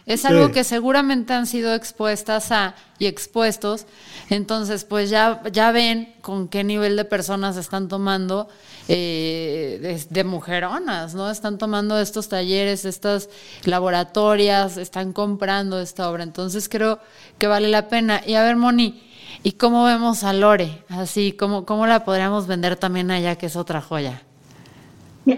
Es 0.06 0.24
algo 0.24 0.52
que 0.52 0.64
seguramente 0.64 1.32
han 1.32 1.46
sido 1.46 1.74
expuestas 1.74 2.52
a 2.52 2.74
y 2.98 3.06
expuestos. 3.06 3.86
Entonces, 4.30 4.84
pues 4.84 5.10
ya, 5.10 5.42
ya 5.50 5.72
ven 5.72 6.14
con 6.20 6.48
qué 6.48 6.62
nivel 6.62 6.96
de 6.96 7.04
personas 7.04 7.56
están 7.56 7.88
tomando 7.88 8.48
eh, 8.86 10.04
de, 10.08 10.24
mujeronas, 10.24 11.14
¿no? 11.14 11.30
Están 11.30 11.58
tomando 11.58 11.98
estos 11.98 12.28
talleres, 12.28 12.84
estas 12.84 13.28
laboratorias, 13.64 14.76
están 14.76 15.12
comprando 15.12 15.80
esta 15.80 16.10
obra. 16.10 16.22
Entonces 16.22 16.68
creo 16.68 17.00
que 17.38 17.46
vale 17.46 17.68
la 17.68 17.88
pena. 17.88 18.22
Y 18.26 18.34
a 18.34 18.42
ver, 18.42 18.56
Moni, 18.56 19.02
¿y 19.44 19.52
cómo 19.52 19.84
vemos 19.84 20.24
a 20.24 20.32
Lore? 20.32 20.82
Así, 20.88 21.32
¿cómo, 21.32 21.64
cómo 21.64 21.86
la 21.86 22.04
podríamos 22.04 22.48
vender 22.48 22.76
también 22.76 23.12
allá, 23.12 23.36
que 23.36 23.46
es 23.46 23.54
otra 23.54 23.80
joya? 23.80 24.22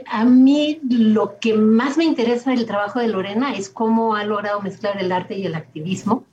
A 0.08 0.24
mí 0.24 0.78
lo 0.88 1.38
que 1.38 1.54
más 1.54 1.98
me 1.98 2.04
interesa 2.04 2.52
del 2.52 2.66
trabajo 2.66 3.00
de 3.00 3.08
Lorena 3.08 3.54
es 3.54 3.68
cómo 3.68 4.14
ha 4.14 4.24
logrado 4.24 4.62
mezclar 4.62 5.00
el 5.00 5.12
arte 5.12 5.36
y 5.36 5.44
el 5.44 5.54
activismo, 5.54 6.24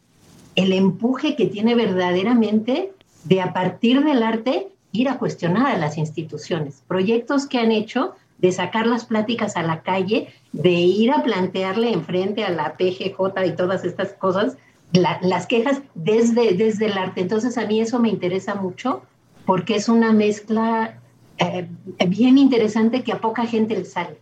el 0.56 0.72
empuje 0.72 1.36
que 1.36 1.48
tiene 1.48 1.76
verdaderamente 1.76 2.94
de 3.24 3.42
a 3.42 3.54
partir 3.54 4.04
del 4.04 4.24
arte 4.24 4.70
ir 4.92 5.10
a 5.10 5.18
cuestionar 5.18 5.68
a 5.68 5.78
las 5.78 5.98
instituciones, 5.98 6.84
proyectos 6.88 7.48
que 7.48 7.58
han 7.58 7.72
hecho 7.72 8.16
de 8.38 8.52
sacar 8.52 8.86
las 8.86 9.06
pláticas 9.06 9.56
a 9.56 9.64
la 9.64 9.82
calle, 9.82 10.28
de 10.52 10.72
ir 10.72 11.12
a 11.12 11.24
plantearle 11.24 11.92
enfrente 11.92 12.44
a 12.44 12.50
la 12.50 12.76
PGJ 12.78 13.46
y 13.48 13.56
todas 13.56 13.84
estas 13.84 14.14
cosas, 14.14 14.58
las 14.94 15.48
quejas 15.48 15.82
desde, 15.96 16.54
desde 16.54 16.86
el 16.86 16.98
arte. 16.98 17.22
Entonces 17.22 17.58
a 17.58 17.66
mí 17.66 17.82
eso 17.82 18.00
me 18.00 18.10
interesa 18.10 18.56
mucho 18.56 19.02
porque 19.46 19.76
es 19.76 19.90
una 19.90 20.14
mezcla 20.14 21.00
eh, 21.38 21.68
bien 22.08 22.38
interesante 22.38 23.04
que 23.04 23.12
a 23.12 23.20
poca 23.20 23.46
gente 23.46 23.76
le 23.76 23.86
sale, 23.86 24.18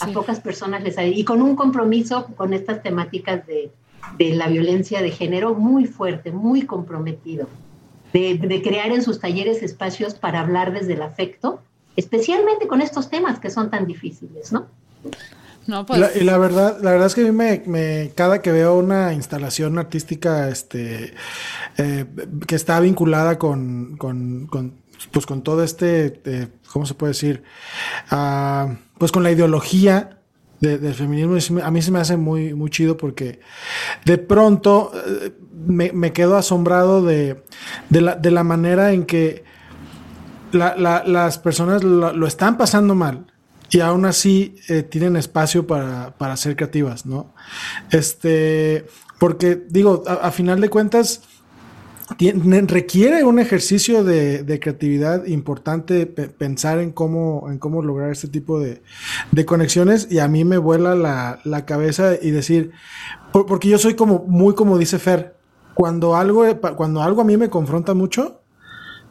a 0.00 0.08
pocas 0.08 0.40
personas 0.40 0.82
le 0.82 0.90
sale, 0.90 1.08
y 1.08 1.24
con 1.24 1.40
un 1.40 1.56
compromiso 1.56 2.26
con 2.36 2.52
estas 2.52 2.82
temáticas 2.82 3.46
de, 3.46 3.70
de 4.18 4.34
la 4.34 4.48
violencia 4.48 5.00
de 5.00 5.10
género 5.10 5.54
muy 5.54 5.86
fuerte, 5.86 6.32
muy 6.32 6.62
comprometido 6.62 7.46
de, 8.12 8.62
crear 8.62 8.90
en 8.90 9.02
sus 9.02 9.20
talleres 9.20 9.62
espacios 9.62 10.14
para 10.14 10.40
hablar 10.40 10.72
desde 10.72 10.94
el 10.94 11.02
afecto, 11.02 11.60
especialmente 11.96 12.66
con 12.66 12.80
estos 12.80 13.10
temas 13.10 13.38
que 13.38 13.50
son 13.50 13.70
tan 13.70 13.86
difíciles, 13.86 14.52
¿no? 14.52 14.66
No, 15.78 15.84
pues... 15.84 16.16
y 16.16 16.24
la 16.24 16.38
verdad, 16.38 16.78
la 16.80 16.92
verdad 16.92 17.08
es 17.08 17.14
que 17.14 17.28
a 17.28 17.30
mí 17.30 17.60
me, 17.66 18.10
cada 18.14 18.40
que 18.40 18.50
veo 18.50 18.78
una 18.78 19.12
instalación 19.12 19.78
artística, 19.78 20.48
este, 20.48 21.12
eh, 21.76 22.06
que 22.46 22.54
está 22.54 22.80
vinculada 22.80 23.38
con, 23.38 23.98
con, 23.98 24.48
pues 25.12 25.26
con 25.26 25.42
todo 25.42 25.62
este, 25.62 26.22
eh, 26.24 26.48
¿cómo 26.72 26.86
se 26.86 26.94
puede 26.94 27.10
decir? 27.10 27.42
Ah, 28.10 28.76
pues 28.96 29.12
con 29.12 29.22
la 29.22 29.30
ideología 29.30 30.14
del 30.60 30.94
feminismo, 30.94 31.62
a 31.62 31.70
mí 31.70 31.82
se 31.82 31.92
me 31.92 32.00
hace 32.00 32.16
muy, 32.16 32.52
muy 32.54 32.68
chido 32.70 32.96
porque 32.96 33.38
de 34.04 34.18
pronto 34.18 34.90
eh, 35.06 35.32
me, 35.66 36.12
quedo 36.12 36.36
asombrado 36.36 37.04
de, 37.04 37.44
la, 37.90 38.42
manera 38.42 38.92
en 38.92 39.04
que 39.04 39.44
las 40.50 41.38
personas 41.38 41.84
lo, 41.84 42.26
están 42.26 42.56
pasando 42.56 42.96
mal 42.96 43.26
y 43.70 43.80
aún 43.80 44.04
así 44.06 44.56
eh, 44.68 44.82
tienen 44.82 45.16
espacio 45.16 45.66
para, 45.66 46.36
ser 46.36 46.56
creativas, 46.56 47.06
¿no? 47.06 47.34
Este, 47.90 48.86
porque 49.18 49.62
digo, 49.68 50.04
a 50.06 50.30
final 50.30 50.60
de 50.60 50.70
cuentas, 50.70 51.22
requiere 52.66 53.24
un 53.24 53.38
ejercicio 53.38 54.02
de, 54.02 54.58
creatividad 54.60 55.26
importante 55.26 56.06
pensar 56.06 56.78
en 56.78 56.90
cómo, 56.90 57.48
en 57.50 57.58
cómo 57.58 57.82
lograr 57.82 58.10
este 58.10 58.28
tipo 58.28 58.60
de, 58.60 58.82
conexiones 59.44 60.08
y 60.10 60.18
a 60.18 60.28
mí 60.28 60.44
me 60.44 60.58
vuela 60.58 60.94
la, 60.94 61.64
cabeza 61.66 62.14
y 62.20 62.30
decir, 62.30 62.72
porque 63.32 63.68
yo 63.68 63.78
soy 63.78 63.94
como 63.94 64.24
muy 64.26 64.54
como 64.54 64.78
dice 64.78 64.98
Fer, 64.98 65.36
cuando 65.74 66.16
algo, 66.16 66.44
cuando 66.76 67.02
algo 67.02 67.20
a 67.20 67.24
mí 67.24 67.36
me 67.36 67.50
confronta 67.50 67.94
mucho, 67.94 68.40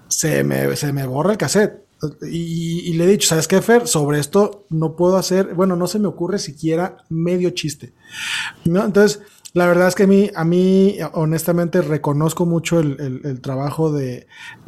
se 0.08 0.44
me, 0.44 0.76
se 0.76 0.92
me 0.92 1.06
borra 1.06 1.32
el 1.32 1.38
cassette. 1.38 1.87
Y, 2.22 2.94
le 2.94 3.06
he 3.06 3.08
dicho, 3.08 3.28
¿sabes 3.28 3.48
qué, 3.48 3.62
Fer? 3.62 3.88
Sobre 3.88 4.20
esto 4.20 4.66
no 4.70 4.96
puedo 4.96 5.18
hacer, 5.18 5.56
bueno, 5.56 5.76
no 5.76 5.88
se 5.88 6.00
me 6.00 6.08
ocurre 6.08 6.38
siquiera 6.38 6.98
medio 7.10 7.50
chiste. 7.52 7.94
¿no? 8.66 8.86
Entonces, 8.86 9.22
la 9.54 9.66
verdad 9.66 9.88
es 9.88 9.96
que 9.96 10.04
a 10.04 10.08
mí, 10.08 10.30
a 10.36 10.44
mí 10.44 10.98
honestamente, 11.14 11.82
reconozco 11.82 12.46
mucho 12.46 12.80
el, 12.80 13.42
trabajo 13.42 13.92
de, 13.92 14.28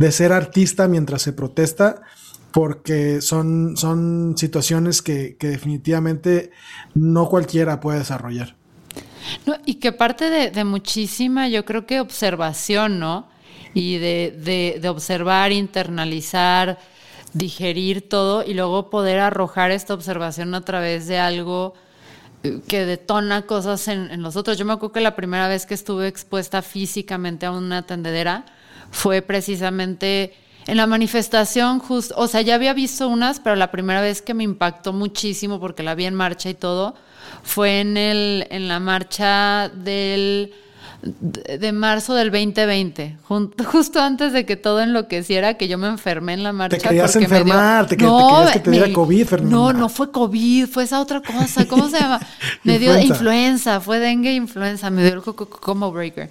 ser 0.10 0.32
artista 0.32 0.88
mientras 0.88 1.22
se 1.22 1.34
protesta, 1.34 2.02
porque 2.52 3.22
son, 3.22 3.78
son 3.78 4.36
situaciones 4.36 5.04
que, 5.04 5.38
definitivamente 5.40 6.50
no 6.96 7.30
cualquiera 7.30 7.80
puede 7.80 8.00
desarrollar. 8.00 8.56
y 9.66 9.76
que 9.76 9.92
parte 9.92 10.50
de, 10.50 10.64
muchísima, 10.64 11.48
yo 11.48 11.64
creo 11.64 11.86
que 11.86 12.00
observación, 12.00 13.00
¿no? 13.00 13.28
Y 13.76 14.00
de, 14.00 14.80
de 14.82 14.90
observar, 14.90 15.52
internalizar, 15.52 16.80
digerir 17.34 18.08
todo 18.08 18.44
y 18.44 18.54
luego 18.54 18.90
poder 18.90 19.20
arrojar 19.20 19.72
esta 19.72 19.94
observación 19.94 20.54
a 20.56 20.62
través 20.62 21.08
de 21.08 21.20
algo 21.20 21.74
que 22.68 22.86
detona 22.86 23.44
cosas 23.46 23.88
en, 23.88 24.12
en, 24.12 24.22
los 24.22 24.36
otros. 24.36 24.58
Yo 24.58 24.66
me 24.66 24.74
acuerdo 24.74 24.94
que 24.94 25.02
la 25.02 25.16
primera 25.16 25.48
vez 25.48 25.66
que 25.66 25.74
estuve 25.74 26.08
expuesta 26.08 26.62
físicamente 26.62 27.46
a 27.46 27.52
una 27.52 27.86
tendedera 27.86 28.46
fue 28.92 29.22
precisamente 29.22 30.34
en 30.68 30.78
la 30.78 30.88
manifestación, 30.88 31.80
justo, 31.80 32.14
o 32.18 32.28
sea, 32.28 32.42
ya 32.42 32.56
había 32.56 32.74
visto 32.74 33.08
unas, 33.08 33.40
pero 33.40 33.56
la 33.56 33.72
primera 33.72 34.02
vez 34.02 34.22
que 34.22 34.34
me 34.34 34.44
impactó 34.44 34.94
muchísimo 34.94 35.60
porque 35.60 35.84
la 35.84 35.96
vi 35.96 36.06
en 36.06 36.14
marcha 36.14 36.50
y 36.50 36.54
todo, 36.54 36.96
fue 37.44 37.80
en, 37.82 37.98
el, 37.98 38.48
en 38.52 38.68
la 38.68 38.80
marcha 38.80 39.70
del 39.70 40.54
de 41.02 41.72
marzo 41.72 42.14
del 42.14 42.30
2020, 42.30 43.18
justo 43.66 44.02
antes 44.02 44.34
de 44.34 44.46
que 44.46 44.58
todo 44.58 44.82
enloqueciera, 44.82 45.54
que 45.54 45.68
yo 45.68 45.78
me 45.78 45.88
enfermé 45.88 46.34
en 46.34 46.44
la 46.44 46.52
marcha. 46.52 46.78
Te 46.78 46.84
querías 46.84 47.16
enfermar, 47.16 47.88
te, 47.88 47.96
querías 47.96 48.52
que 48.52 48.60
te 48.60 48.72
diera 48.72 48.92
COVID, 48.92 49.26
Fernanda. 49.26 49.56
No, 49.56 49.74
no 49.74 49.90
fue 49.90 50.12
COVID, 50.12 50.68
fue 50.68 50.84
esa 50.84 51.00
otra 51.00 51.22
cosa. 51.22 51.66
¿Cómo 51.68 51.90
se 51.90 52.00
llama? 52.00 52.20
me 52.64 52.80
dio 52.80 52.98
influenza, 53.00 53.80
fue 53.80 54.00
dengue 54.00 54.34
influenza, 54.34 54.90
me 54.90 55.04
dio 55.04 55.14
el 55.14 55.22
combo 55.22 55.92
breaker. 55.92 56.30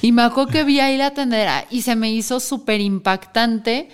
Y 0.00 0.12
me 0.12 0.22
acuerdo 0.22 0.52
que 0.52 0.64
vi 0.64 0.80
ahí 0.80 0.96
la 0.96 1.10
tendera 1.10 1.64
y 1.70 1.82
se 1.82 1.96
me 1.96 2.12
hizo 2.12 2.38
súper 2.38 2.80
impactante 2.80 3.88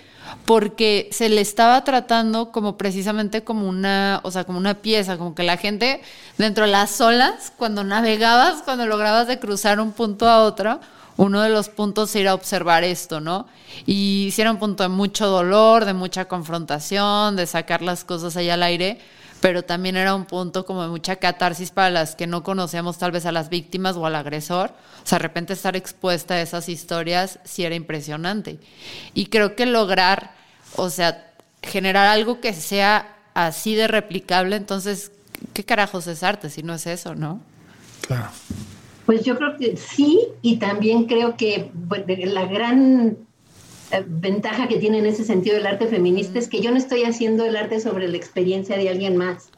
porque 0.45 1.09
se 1.11 1.29
le 1.29 1.41
estaba 1.41 1.83
tratando 1.83 2.51
como 2.51 2.77
precisamente 2.77 3.43
como 3.43 3.67
una, 3.67 4.19
o 4.23 4.31
sea, 4.31 4.43
como 4.43 4.57
una 4.57 4.75
pieza, 4.75 5.17
como 5.17 5.35
que 5.35 5.43
la 5.43 5.57
gente 5.57 6.01
dentro 6.37 6.65
de 6.65 6.71
las 6.71 6.99
olas, 7.01 7.53
cuando 7.57 7.83
navegabas, 7.83 8.61
cuando 8.63 8.85
lograbas 8.85 9.27
de 9.27 9.39
cruzar 9.39 9.79
un 9.79 9.91
punto 9.91 10.27
a 10.27 10.43
otro, 10.43 10.79
uno 11.17 11.41
de 11.41 11.49
los 11.49 11.69
puntos 11.69 12.15
era 12.15 12.33
observar 12.33 12.83
esto, 12.83 13.19
¿no? 13.19 13.47
Y 13.85 14.33
era 14.37 14.51
un 14.51 14.57
punto 14.57 14.83
de 14.83 14.89
mucho 14.89 15.27
dolor, 15.27 15.85
de 15.85 15.93
mucha 15.93 16.25
confrontación, 16.25 17.35
de 17.35 17.45
sacar 17.45 17.81
las 17.81 18.03
cosas 18.03 18.35
allá 18.37 18.55
al 18.55 18.63
aire, 18.63 18.99
pero 19.41 19.63
también 19.63 19.97
era 19.97 20.15
un 20.15 20.25
punto 20.25 20.65
como 20.65 20.83
de 20.83 20.89
mucha 20.89 21.17
catarsis 21.17 21.71
para 21.71 21.89
las 21.89 22.15
que 22.15 22.27
no 22.27 22.43
conocíamos 22.43 22.99
tal 22.99 23.11
vez 23.11 23.25
a 23.25 23.31
las 23.31 23.49
víctimas 23.49 23.97
o 23.97 24.05
al 24.05 24.15
agresor. 24.15 24.71
O 25.03 25.07
sea, 25.07 25.17
de 25.17 25.23
repente 25.23 25.53
estar 25.53 25.75
expuesta 25.75 26.35
a 26.35 26.41
esas 26.41 26.69
historias 26.69 27.39
sí 27.43 27.65
era 27.65 27.73
impresionante. 27.73 28.59
Y 29.15 29.25
creo 29.25 29.55
que 29.55 29.65
lograr, 29.65 30.35
o 30.75 30.91
sea, 30.91 31.33
generar 31.63 32.07
algo 32.07 32.39
que 32.39 32.53
sea 32.53 33.17
así 33.33 33.73
de 33.73 33.87
replicable, 33.87 34.55
entonces, 34.55 35.11
¿qué 35.53 35.63
carajos 35.63 36.05
es 36.05 36.21
arte 36.21 36.51
si 36.51 36.61
no 36.61 36.75
es 36.75 36.85
eso, 36.85 37.15
no? 37.15 37.41
Claro. 38.01 38.29
Pues 39.07 39.25
yo 39.25 39.37
creo 39.37 39.57
que 39.57 39.75
sí, 39.75 40.19
y 40.43 40.57
también 40.57 41.05
creo 41.05 41.35
que 41.35 41.71
la 42.07 42.45
gran 42.45 43.17
ventaja 44.05 44.67
que 44.67 44.77
tiene 44.77 44.99
en 44.99 45.05
ese 45.05 45.23
sentido 45.23 45.57
el 45.57 45.67
arte 45.67 45.87
feminista 45.87 46.39
es 46.39 46.47
que 46.47 46.61
yo 46.61 46.71
no 46.71 46.77
estoy 46.77 47.03
haciendo 47.03 47.45
el 47.45 47.55
arte 47.55 47.79
sobre 47.79 48.07
la 48.07 48.17
experiencia 48.17 48.77
de 48.77 48.89
alguien 48.89 49.17
más. 49.17 49.49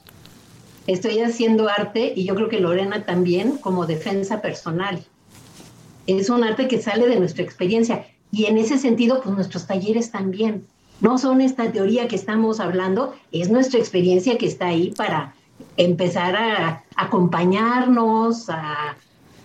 Estoy 0.87 1.19
haciendo 1.19 1.69
arte, 1.69 2.13
y 2.15 2.25
yo 2.25 2.35
creo 2.35 2.49
que 2.49 2.59
Lorena 2.59 3.05
también, 3.05 3.57
como 3.57 3.85
defensa 3.85 4.41
personal. 4.41 5.03
Es 6.07 6.29
un 6.29 6.43
arte 6.43 6.67
que 6.67 6.81
sale 6.81 7.07
de 7.07 7.19
nuestra 7.19 7.43
experiencia. 7.43 8.05
Y 8.31 8.45
en 8.45 8.57
ese 8.57 8.77
sentido, 8.77 9.21
pues 9.21 9.35
nuestros 9.35 9.67
talleres 9.67 10.11
también. 10.11 10.65
No 10.99 11.17
son 11.17 11.41
esta 11.41 11.71
teoría 11.71 12.07
que 12.07 12.15
estamos 12.15 12.59
hablando, 12.59 13.15
es 13.31 13.49
nuestra 13.49 13.79
experiencia 13.79 14.37
que 14.37 14.47
está 14.47 14.67
ahí 14.67 14.93
para 14.97 15.35
empezar 15.77 16.35
a 16.35 16.83
acompañarnos, 16.95 18.49
a, 18.49 18.95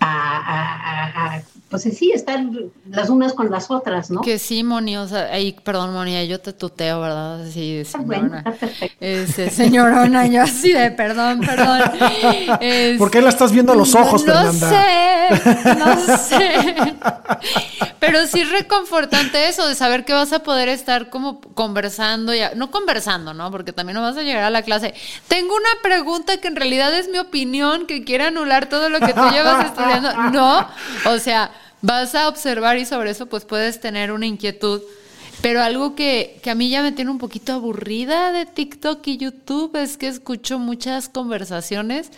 a, 0.01 1.43
pues 1.69 1.83
sí, 1.83 2.13
están 2.15 2.71
las 2.89 3.11
unas 3.11 3.35
con 3.35 3.51
las 3.51 3.71
otras, 3.71 4.11
¿no? 4.11 4.23
Que 4.23 4.39
sí, 4.39 4.65
Moni, 4.65 4.97
o 4.97 5.07
sea, 5.07 5.25
ahí, 5.25 5.55
perdón, 5.65 5.93
Moni, 5.93 6.27
yo 6.27 6.41
te 6.41 6.55
tuteo, 6.55 7.01
¿verdad? 7.01 7.45
Sí, 7.53 7.83
señorona. 7.85 8.07
Bueno, 8.07 8.37
está 8.39 8.53
perfecto. 8.53 8.97
Este, 9.01 9.51
señorona, 9.51 10.27
yo 10.27 10.43
así 10.43 10.73
de 10.73 10.91
perdón, 10.91 11.41
perdón. 11.41 11.83
¿Por 12.99 13.11
qué 13.11 13.21
la 13.21 13.29
estás 13.29 13.53
viendo 13.53 13.73
a 13.73 13.77
los 13.77 13.95
ojos, 13.95 14.25
no 14.25 14.33
Fernanda? 14.33 14.71
sé, 14.71 15.79
no 15.79 16.17
sé. 16.17 16.95
Pero 18.01 18.27
sí 18.27 18.41
es 18.41 18.51
reconfortante 18.51 19.49
eso 19.49 19.67
de 19.67 19.75
saber 19.75 20.05
que 20.07 20.15
vas 20.15 20.33
a 20.33 20.39
poder 20.39 20.69
estar 20.69 21.11
como 21.11 21.41
conversando, 21.41 22.33
ya, 22.33 22.53
no 22.55 22.71
conversando, 22.71 23.35
¿no? 23.35 23.51
Porque 23.51 23.73
también 23.75 23.95
no 23.95 24.03
vas 24.03 24.17
a 24.17 24.23
llegar 24.23 24.45
a 24.45 24.51
la 24.51 24.63
clase. 24.63 24.95
Tengo 25.27 25.55
una 25.55 25.83
pregunta 25.83 26.39
que 26.39 26.49
en 26.49 26.57
realidad 26.57 26.95
es 26.95 27.09
mi 27.09 27.19
opinión, 27.19 27.87
que 27.87 28.05
quiere 28.05 28.25
anular 28.25 28.71
todo 28.71 28.89
lo 28.89 29.01
que 29.01 29.13
tú 29.13 29.21
llevas 29.31 29.67
estudiando. 29.67 30.15
No, 30.31 30.67
o 31.07 31.19
sea, 31.19 31.51
vas 31.83 32.15
a 32.15 32.29
observar 32.29 32.79
y 32.79 32.85
sobre 32.85 33.11
eso 33.11 33.27
pues 33.27 33.45
puedes 33.45 33.81
tener 33.81 34.13
una 34.13 34.27
inquietud. 34.27 34.83
Pero 35.41 35.63
algo 35.63 35.95
que, 35.95 36.41
que, 36.43 36.51
a 36.51 36.57
mí 36.57 36.69
ya 36.69 36.83
me 36.83 36.91
tiene 36.91 37.13
un 37.13 37.19
poquito 37.19 37.53
aburrida 37.53 38.33
de 38.33 38.45
TikTok 38.45 39.07
y 39.07 39.19
YouTube 39.19 39.77
es 39.77 39.97
que 39.97 40.09
escucho 40.09 40.59
muchas 40.59 41.09
conversaciones 41.09 42.11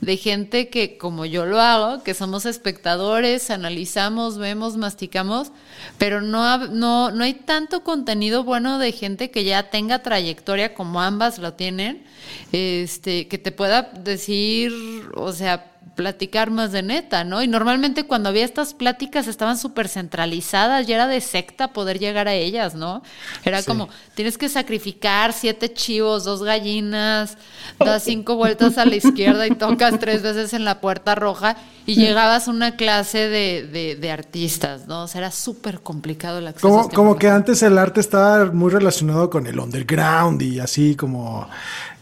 de 0.00 0.16
gente 0.16 0.68
que, 0.68 0.98
como 0.98 1.24
yo 1.24 1.46
lo 1.46 1.60
hago, 1.60 2.02
que 2.02 2.14
somos 2.14 2.46
espectadores, 2.46 3.50
analizamos, 3.50 4.38
vemos, 4.38 4.76
masticamos, 4.76 5.52
pero 5.98 6.20
no, 6.20 6.66
no, 6.68 7.12
no 7.12 7.22
hay 7.22 7.34
tanto 7.34 7.84
contenido 7.84 8.42
bueno 8.42 8.80
de 8.80 8.90
gente 8.90 9.30
que 9.30 9.44
ya 9.44 9.70
tenga 9.70 10.02
trayectoria 10.02 10.74
como 10.74 11.00
ambas 11.00 11.38
lo 11.38 11.52
tienen, 11.52 12.02
este, 12.50 13.28
que 13.28 13.38
te 13.38 13.52
pueda 13.52 13.82
decir, 13.82 14.72
o 15.14 15.32
sea, 15.32 15.73
platicar 15.94 16.50
más 16.50 16.72
de 16.72 16.82
neta, 16.82 17.24
¿no? 17.24 17.42
Y 17.42 17.48
normalmente 17.48 18.04
cuando 18.04 18.28
había 18.28 18.44
estas 18.44 18.74
pláticas 18.74 19.28
estaban 19.28 19.56
súper 19.56 19.88
centralizadas 19.88 20.88
y 20.88 20.92
era 20.92 21.06
de 21.06 21.20
secta 21.20 21.72
poder 21.72 21.98
llegar 21.98 22.26
a 22.26 22.34
ellas, 22.34 22.74
¿no? 22.74 23.02
Era 23.44 23.62
como, 23.62 23.88
tienes 24.14 24.36
que 24.36 24.48
sacrificar 24.48 25.32
siete 25.32 25.72
chivos, 25.72 26.24
dos 26.24 26.42
gallinas, 26.42 27.36
das 27.78 28.02
cinco 28.04 28.36
vueltas 28.36 28.76
a 28.78 28.84
la 28.84 28.96
izquierda 28.96 29.46
y 29.46 29.50
tocas 29.50 29.98
tres 30.00 30.22
veces 30.22 30.52
en 30.52 30.64
la 30.64 30.80
puerta 30.80 31.14
roja 31.14 31.56
y 31.86 31.96
llegabas 31.96 32.48
a 32.48 32.50
una 32.50 32.76
clase 32.76 33.28
de, 33.28 33.96
de, 34.00 34.10
artistas, 34.10 34.86
¿no? 34.86 35.04
O 35.04 35.08
sea, 35.08 35.20
era 35.20 35.30
súper 35.30 35.80
complicado 35.80 36.38
el 36.38 36.46
acceso. 36.48 36.68
Como, 36.68 36.82
este 36.82 36.94
como 36.94 37.16
que 37.16 37.28
antes 37.28 37.62
el 37.62 37.78
arte 37.78 38.00
estaba 38.00 38.46
muy 38.46 38.70
relacionado 38.70 39.28
con 39.28 39.46
el 39.46 39.58
underground 39.58 40.40
y 40.42 40.60
así 40.60 40.94
como 40.96 41.48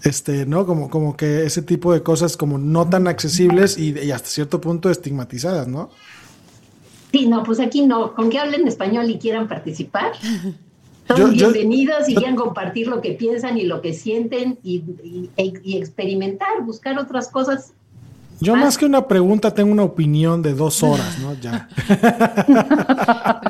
este, 0.03 0.47
¿no? 0.47 0.67
Como, 0.67 0.91
como 0.91 1.17
que 1.17 1.45
ese 1.45 1.63
tipo 1.63 1.93
de 1.93 2.03
cosas 2.03 2.37
como 2.37 2.59
no 2.59 2.89
tan 2.89 3.07
accesibles 3.07 3.79
y, 3.79 4.11
hasta 4.11 4.29
cierto 4.29 4.61
punto 4.61 4.91
estigmatizadas, 4.91 5.69
¿no? 5.69 5.91
Sí, 7.13 7.27
no, 7.27 7.43
pues 7.43 7.61
aquí 7.61 7.87
no. 7.87 8.15
Con 8.15 8.31
que 8.31 8.39
hablen 8.39 8.67
español 8.67 9.09
y 9.11 9.19
quieran 9.19 9.49
participar, 9.49 10.13
son 11.09 11.33
bienvenidos 11.33 12.09
y 12.09 12.15
quieran 12.15 12.37
compartir 12.37 12.89
lo 12.89 13.01
que 13.01 13.13
piensan 13.13 13.59
y 13.59 13.65
lo 13.65 13.81
que 13.81 13.93
sienten 13.93 14.59
y, 14.63 14.83
experimentar, 15.37 16.63
buscar 16.65 16.99
otras 16.99 17.29
cosas. 17.29 17.73
Yo 18.41 18.57
más 18.57 18.77
que 18.77 18.87
una 18.87 19.07
pregunta 19.07 19.55
tengo 19.55 19.71
una 19.71 19.85
opinión 19.85 20.43
de 20.43 20.55
dos 20.55 20.83
horas, 20.83 21.17
¿no? 21.21 21.35
Ya. 21.35 21.69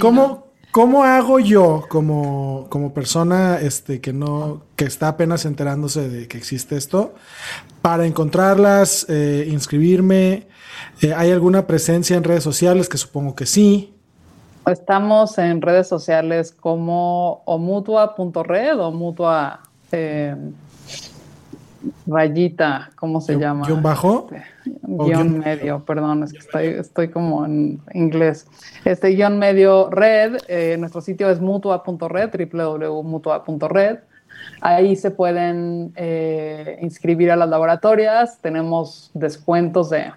¿Cómo, 0.00 0.48
¿Cómo 0.74 1.04
hago 1.04 1.38
yo 1.38 1.84
como, 1.88 2.66
como 2.68 2.92
persona 2.92 3.60
este, 3.60 4.00
que, 4.00 4.12
no, 4.12 4.62
que 4.74 4.86
está 4.86 5.06
apenas 5.06 5.44
enterándose 5.44 6.08
de 6.08 6.26
que 6.26 6.36
existe 6.36 6.76
esto 6.76 7.14
para 7.80 8.06
encontrarlas, 8.06 9.06
eh, 9.08 9.46
inscribirme? 9.52 10.48
Eh, 11.00 11.14
¿Hay 11.14 11.30
alguna 11.30 11.68
presencia 11.68 12.16
en 12.16 12.24
redes 12.24 12.42
sociales? 12.42 12.88
Que 12.88 12.98
supongo 12.98 13.36
que 13.36 13.46
sí. 13.46 13.94
Estamos 14.66 15.38
en 15.38 15.62
redes 15.62 15.86
sociales 15.86 16.50
como 16.50 17.44
o 17.44 17.56
mutua.red 17.56 18.76
o 18.80 18.90
mutua 18.90 19.60
rayita, 22.06 22.90
¿cómo 22.96 23.20
se 23.20 23.36
llama? 23.38 23.66
¿Guión 23.66 23.82
bajo? 23.82 24.28
Este, 24.30 24.44
guion, 24.82 25.38
medio, 25.38 25.84
perdón, 25.84 26.22
es 26.22 26.32
que 26.32 26.38
estoy, 26.38 26.66
estoy 26.66 27.08
como 27.08 27.44
en 27.44 27.80
inglés. 27.92 28.46
Este 28.84 29.08
guion 29.08 29.38
medio 29.38 29.90
red, 29.90 30.38
eh, 30.48 30.76
nuestro 30.78 31.00
sitio 31.00 31.30
es 31.30 31.40
mutua.red, 31.40 32.30
www.mutua.red. 32.52 33.98
Ahí 34.60 34.96
se 34.96 35.10
pueden 35.10 35.92
eh, 35.96 36.78
inscribir 36.82 37.30
a 37.30 37.36
las 37.36 37.48
laboratorias, 37.48 38.38
tenemos 38.40 39.10
descuentos 39.14 39.90
de, 39.90 40.12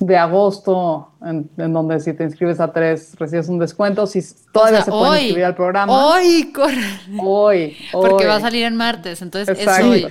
de 0.00 0.16
agosto, 0.16 1.10
en, 1.24 1.50
donde 1.56 2.00
si 2.00 2.12
te 2.14 2.24
inscribes 2.24 2.60
a 2.60 2.72
tres 2.72 3.14
recibes 3.18 3.48
un 3.48 3.58
descuento. 3.58 4.06
Si 4.06 4.20
todavía 4.52 4.82
se 4.82 4.90
pueden 4.90 5.14
inscribir 5.14 5.44
al 5.44 5.54
programa. 5.54 5.92
Hoy, 5.92 6.52
corre. 6.52 7.00
Hoy, 7.20 7.76
Porque 7.92 8.26
va 8.26 8.36
a 8.36 8.40
salir 8.40 8.64
en 8.64 8.76
martes, 8.76 9.22
entonces 9.22 9.58
es 9.58 9.68
hoy. 9.80 10.06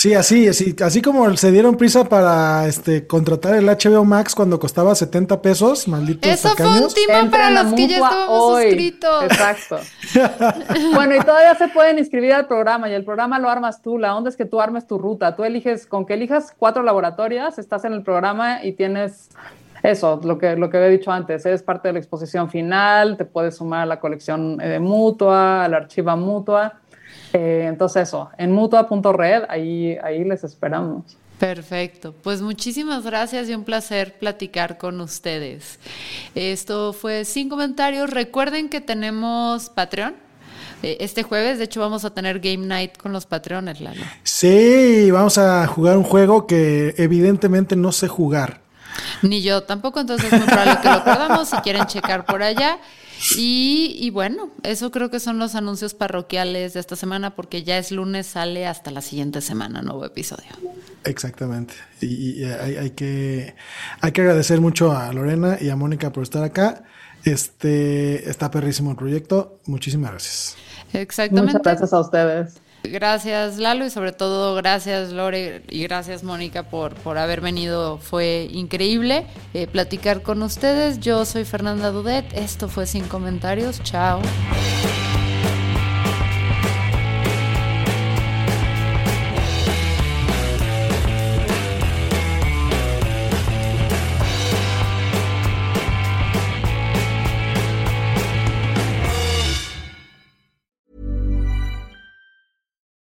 Sí, 0.00 0.14
así, 0.14 0.48
así, 0.48 0.74
así 0.82 1.02
como 1.02 1.36
se 1.36 1.52
dieron 1.52 1.76
prisa 1.76 2.08
para 2.08 2.66
este 2.66 3.06
contratar 3.06 3.56
el 3.56 3.66
HBO 3.66 4.02
Max 4.06 4.34
cuando 4.34 4.58
costaba 4.58 4.94
70 4.94 5.42
pesos, 5.42 5.86
malditos 5.88 6.26
Eso 6.26 6.48
fue 6.56 6.80
un 6.80 6.88
timo 6.88 7.30
para 7.30 7.50
los 7.50 7.74
que 7.74 7.86
ya 7.86 7.96
estábamos 7.96 8.62
suscritos. 8.62 9.24
Exacto. 9.24 9.78
bueno, 10.94 11.16
y 11.16 11.20
todavía 11.20 11.54
se 11.54 11.68
pueden 11.68 11.98
inscribir 11.98 12.32
al 12.32 12.46
programa 12.46 12.88
y 12.88 12.94
el 12.94 13.04
programa 13.04 13.38
lo 13.38 13.50
armas 13.50 13.82
tú. 13.82 13.98
La 13.98 14.16
onda 14.16 14.30
es 14.30 14.38
que 14.38 14.46
tú 14.46 14.62
armes 14.62 14.86
tu 14.86 14.96
ruta. 14.96 15.36
Tú 15.36 15.44
eliges, 15.44 15.86
con 15.86 16.06
que 16.06 16.14
elijas 16.14 16.54
cuatro 16.56 16.82
laboratorias, 16.82 17.58
estás 17.58 17.84
en 17.84 17.92
el 17.92 18.02
programa 18.02 18.64
y 18.64 18.72
tienes 18.72 19.28
eso, 19.82 20.20
lo 20.22 20.38
que, 20.38 20.56
lo 20.56 20.70
que 20.70 20.76
había 20.76 20.88
dicho 20.88 21.10
antes, 21.10 21.44
eres 21.46 21.62
parte 21.62 21.88
de 21.88 21.92
la 21.94 21.98
exposición 21.98 22.50
final, 22.50 23.16
te 23.16 23.24
puedes 23.24 23.56
sumar 23.56 23.82
a 23.82 23.86
la 23.86 24.00
colección 24.00 24.56
de 24.58 24.78
mutua, 24.80 25.64
a 25.64 25.68
la 25.68 25.78
archiva 25.78 26.16
mutua. 26.16 26.80
Eh, 27.32 27.64
entonces 27.68 28.08
eso, 28.08 28.30
en 28.36 28.52
mutua.red, 28.52 29.44
ahí, 29.48 29.96
ahí 30.02 30.24
les 30.24 30.44
esperamos. 30.44 31.16
Perfecto, 31.38 32.14
pues 32.22 32.42
muchísimas 32.42 33.02
gracias 33.02 33.48
y 33.48 33.54
un 33.54 33.64
placer 33.64 34.18
platicar 34.18 34.76
con 34.76 35.00
ustedes. 35.00 35.78
Esto 36.34 36.92
fue 36.92 37.24
sin 37.24 37.48
comentarios. 37.48 38.10
Recuerden 38.10 38.68
que 38.68 38.82
tenemos 38.82 39.70
Patreon. 39.70 40.14
Eh, 40.82 40.98
este 41.00 41.22
jueves, 41.22 41.56
de 41.56 41.64
hecho, 41.64 41.80
vamos 41.80 42.04
a 42.04 42.10
tener 42.10 42.40
Game 42.40 42.66
Night 42.66 42.98
con 42.98 43.12
los 43.14 43.24
Patreones, 43.24 43.80
Lalo. 43.80 44.02
Sí, 44.22 45.10
vamos 45.10 45.38
a 45.38 45.66
jugar 45.66 45.96
un 45.96 46.04
juego 46.04 46.46
que 46.46 46.94
evidentemente 46.98 47.74
no 47.74 47.92
sé 47.92 48.08
jugar. 48.08 48.60
Ni 49.22 49.42
yo 49.42 49.62
tampoco, 49.62 50.00
entonces 50.00 50.32
es 50.32 50.38
muy 50.38 50.46
probable 50.46 50.78
que 50.82 50.88
lo 50.88 51.04
podamos 51.04 51.48
si 51.48 51.56
quieren 51.58 51.86
checar 51.86 52.24
por 52.24 52.42
allá. 52.42 52.78
Y, 53.36 54.10
bueno, 54.10 54.50
eso 54.62 54.90
creo 54.90 55.10
que 55.10 55.20
son 55.20 55.38
los 55.38 55.54
anuncios 55.54 55.94
parroquiales 55.94 56.72
de 56.72 56.80
esta 56.80 56.96
semana, 56.96 57.34
porque 57.34 57.62
ya 57.62 57.76
es 57.78 57.92
lunes, 57.92 58.26
sale 58.26 58.66
hasta 58.66 58.90
la 58.90 59.02
siguiente 59.02 59.40
semana, 59.40 59.82
nuevo 59.82 60.04
episodio. 60.04 60.48
Exactamente. 61.04 61.74
Y, 62.00 62.44
hay, 62.44 62.90
que, 62.90 63.54
hay 64.00 64.12
que 64.12 64.20
agradecer 64.22 64.60
mucho 64.60 64.92
a 64.96 65.12
Lorena 65.12 65.58
y 65.60 65.68
a 65.68 65.76
Mónica 65.76 66.12
por 66.12 66.22
estar 66.22 66.42
acá. 66.42 66.82
Este 67.24 68.30
está 68.30 68.50
perrísimo 68.50 68.90
el 68.92 68.96
proyecto. 68.96 69.60
Muchísimas 69.66 70.12
gracias. 70.12 70.56
Exactamente. 70.94 71.58
Muchas 71.58 71.62
gracias 71.62 71.92
a 71.92 72.00
ustedes. 72.00 72.60
Gracias 72.82 73.58
Lalo 73.58 73.84
y 73.84 73.90
sobre 73.90 74.12
todo 74.12 74.54
gracias 74.54 75.10
Lore 75.10 75.62
y 75.68 75.82
gracias 75.82 76.24
Mónica 76.24 76.64
por, 76.64 76.94
por 76.94 77.18
haber 77.18 77.40
venido. 77.40 77.98
Fue 77.98 78.48
increíble 78.50 79.26
eh, 79.54 79.66
platicar 79.66 80.22
con 80.22 80.42
ustedes. 80.42 81.00
Yo 81.00 81.24
soy 81.24 81.44
Fernanda 81.44 81.90
Dudet. 81.90 82.32
Esto 82.34 82.68
fue 82.68 82.86
Sin 82.86 83.04
Comentarios. 83.04 83.82
Chao. 83.82 84.20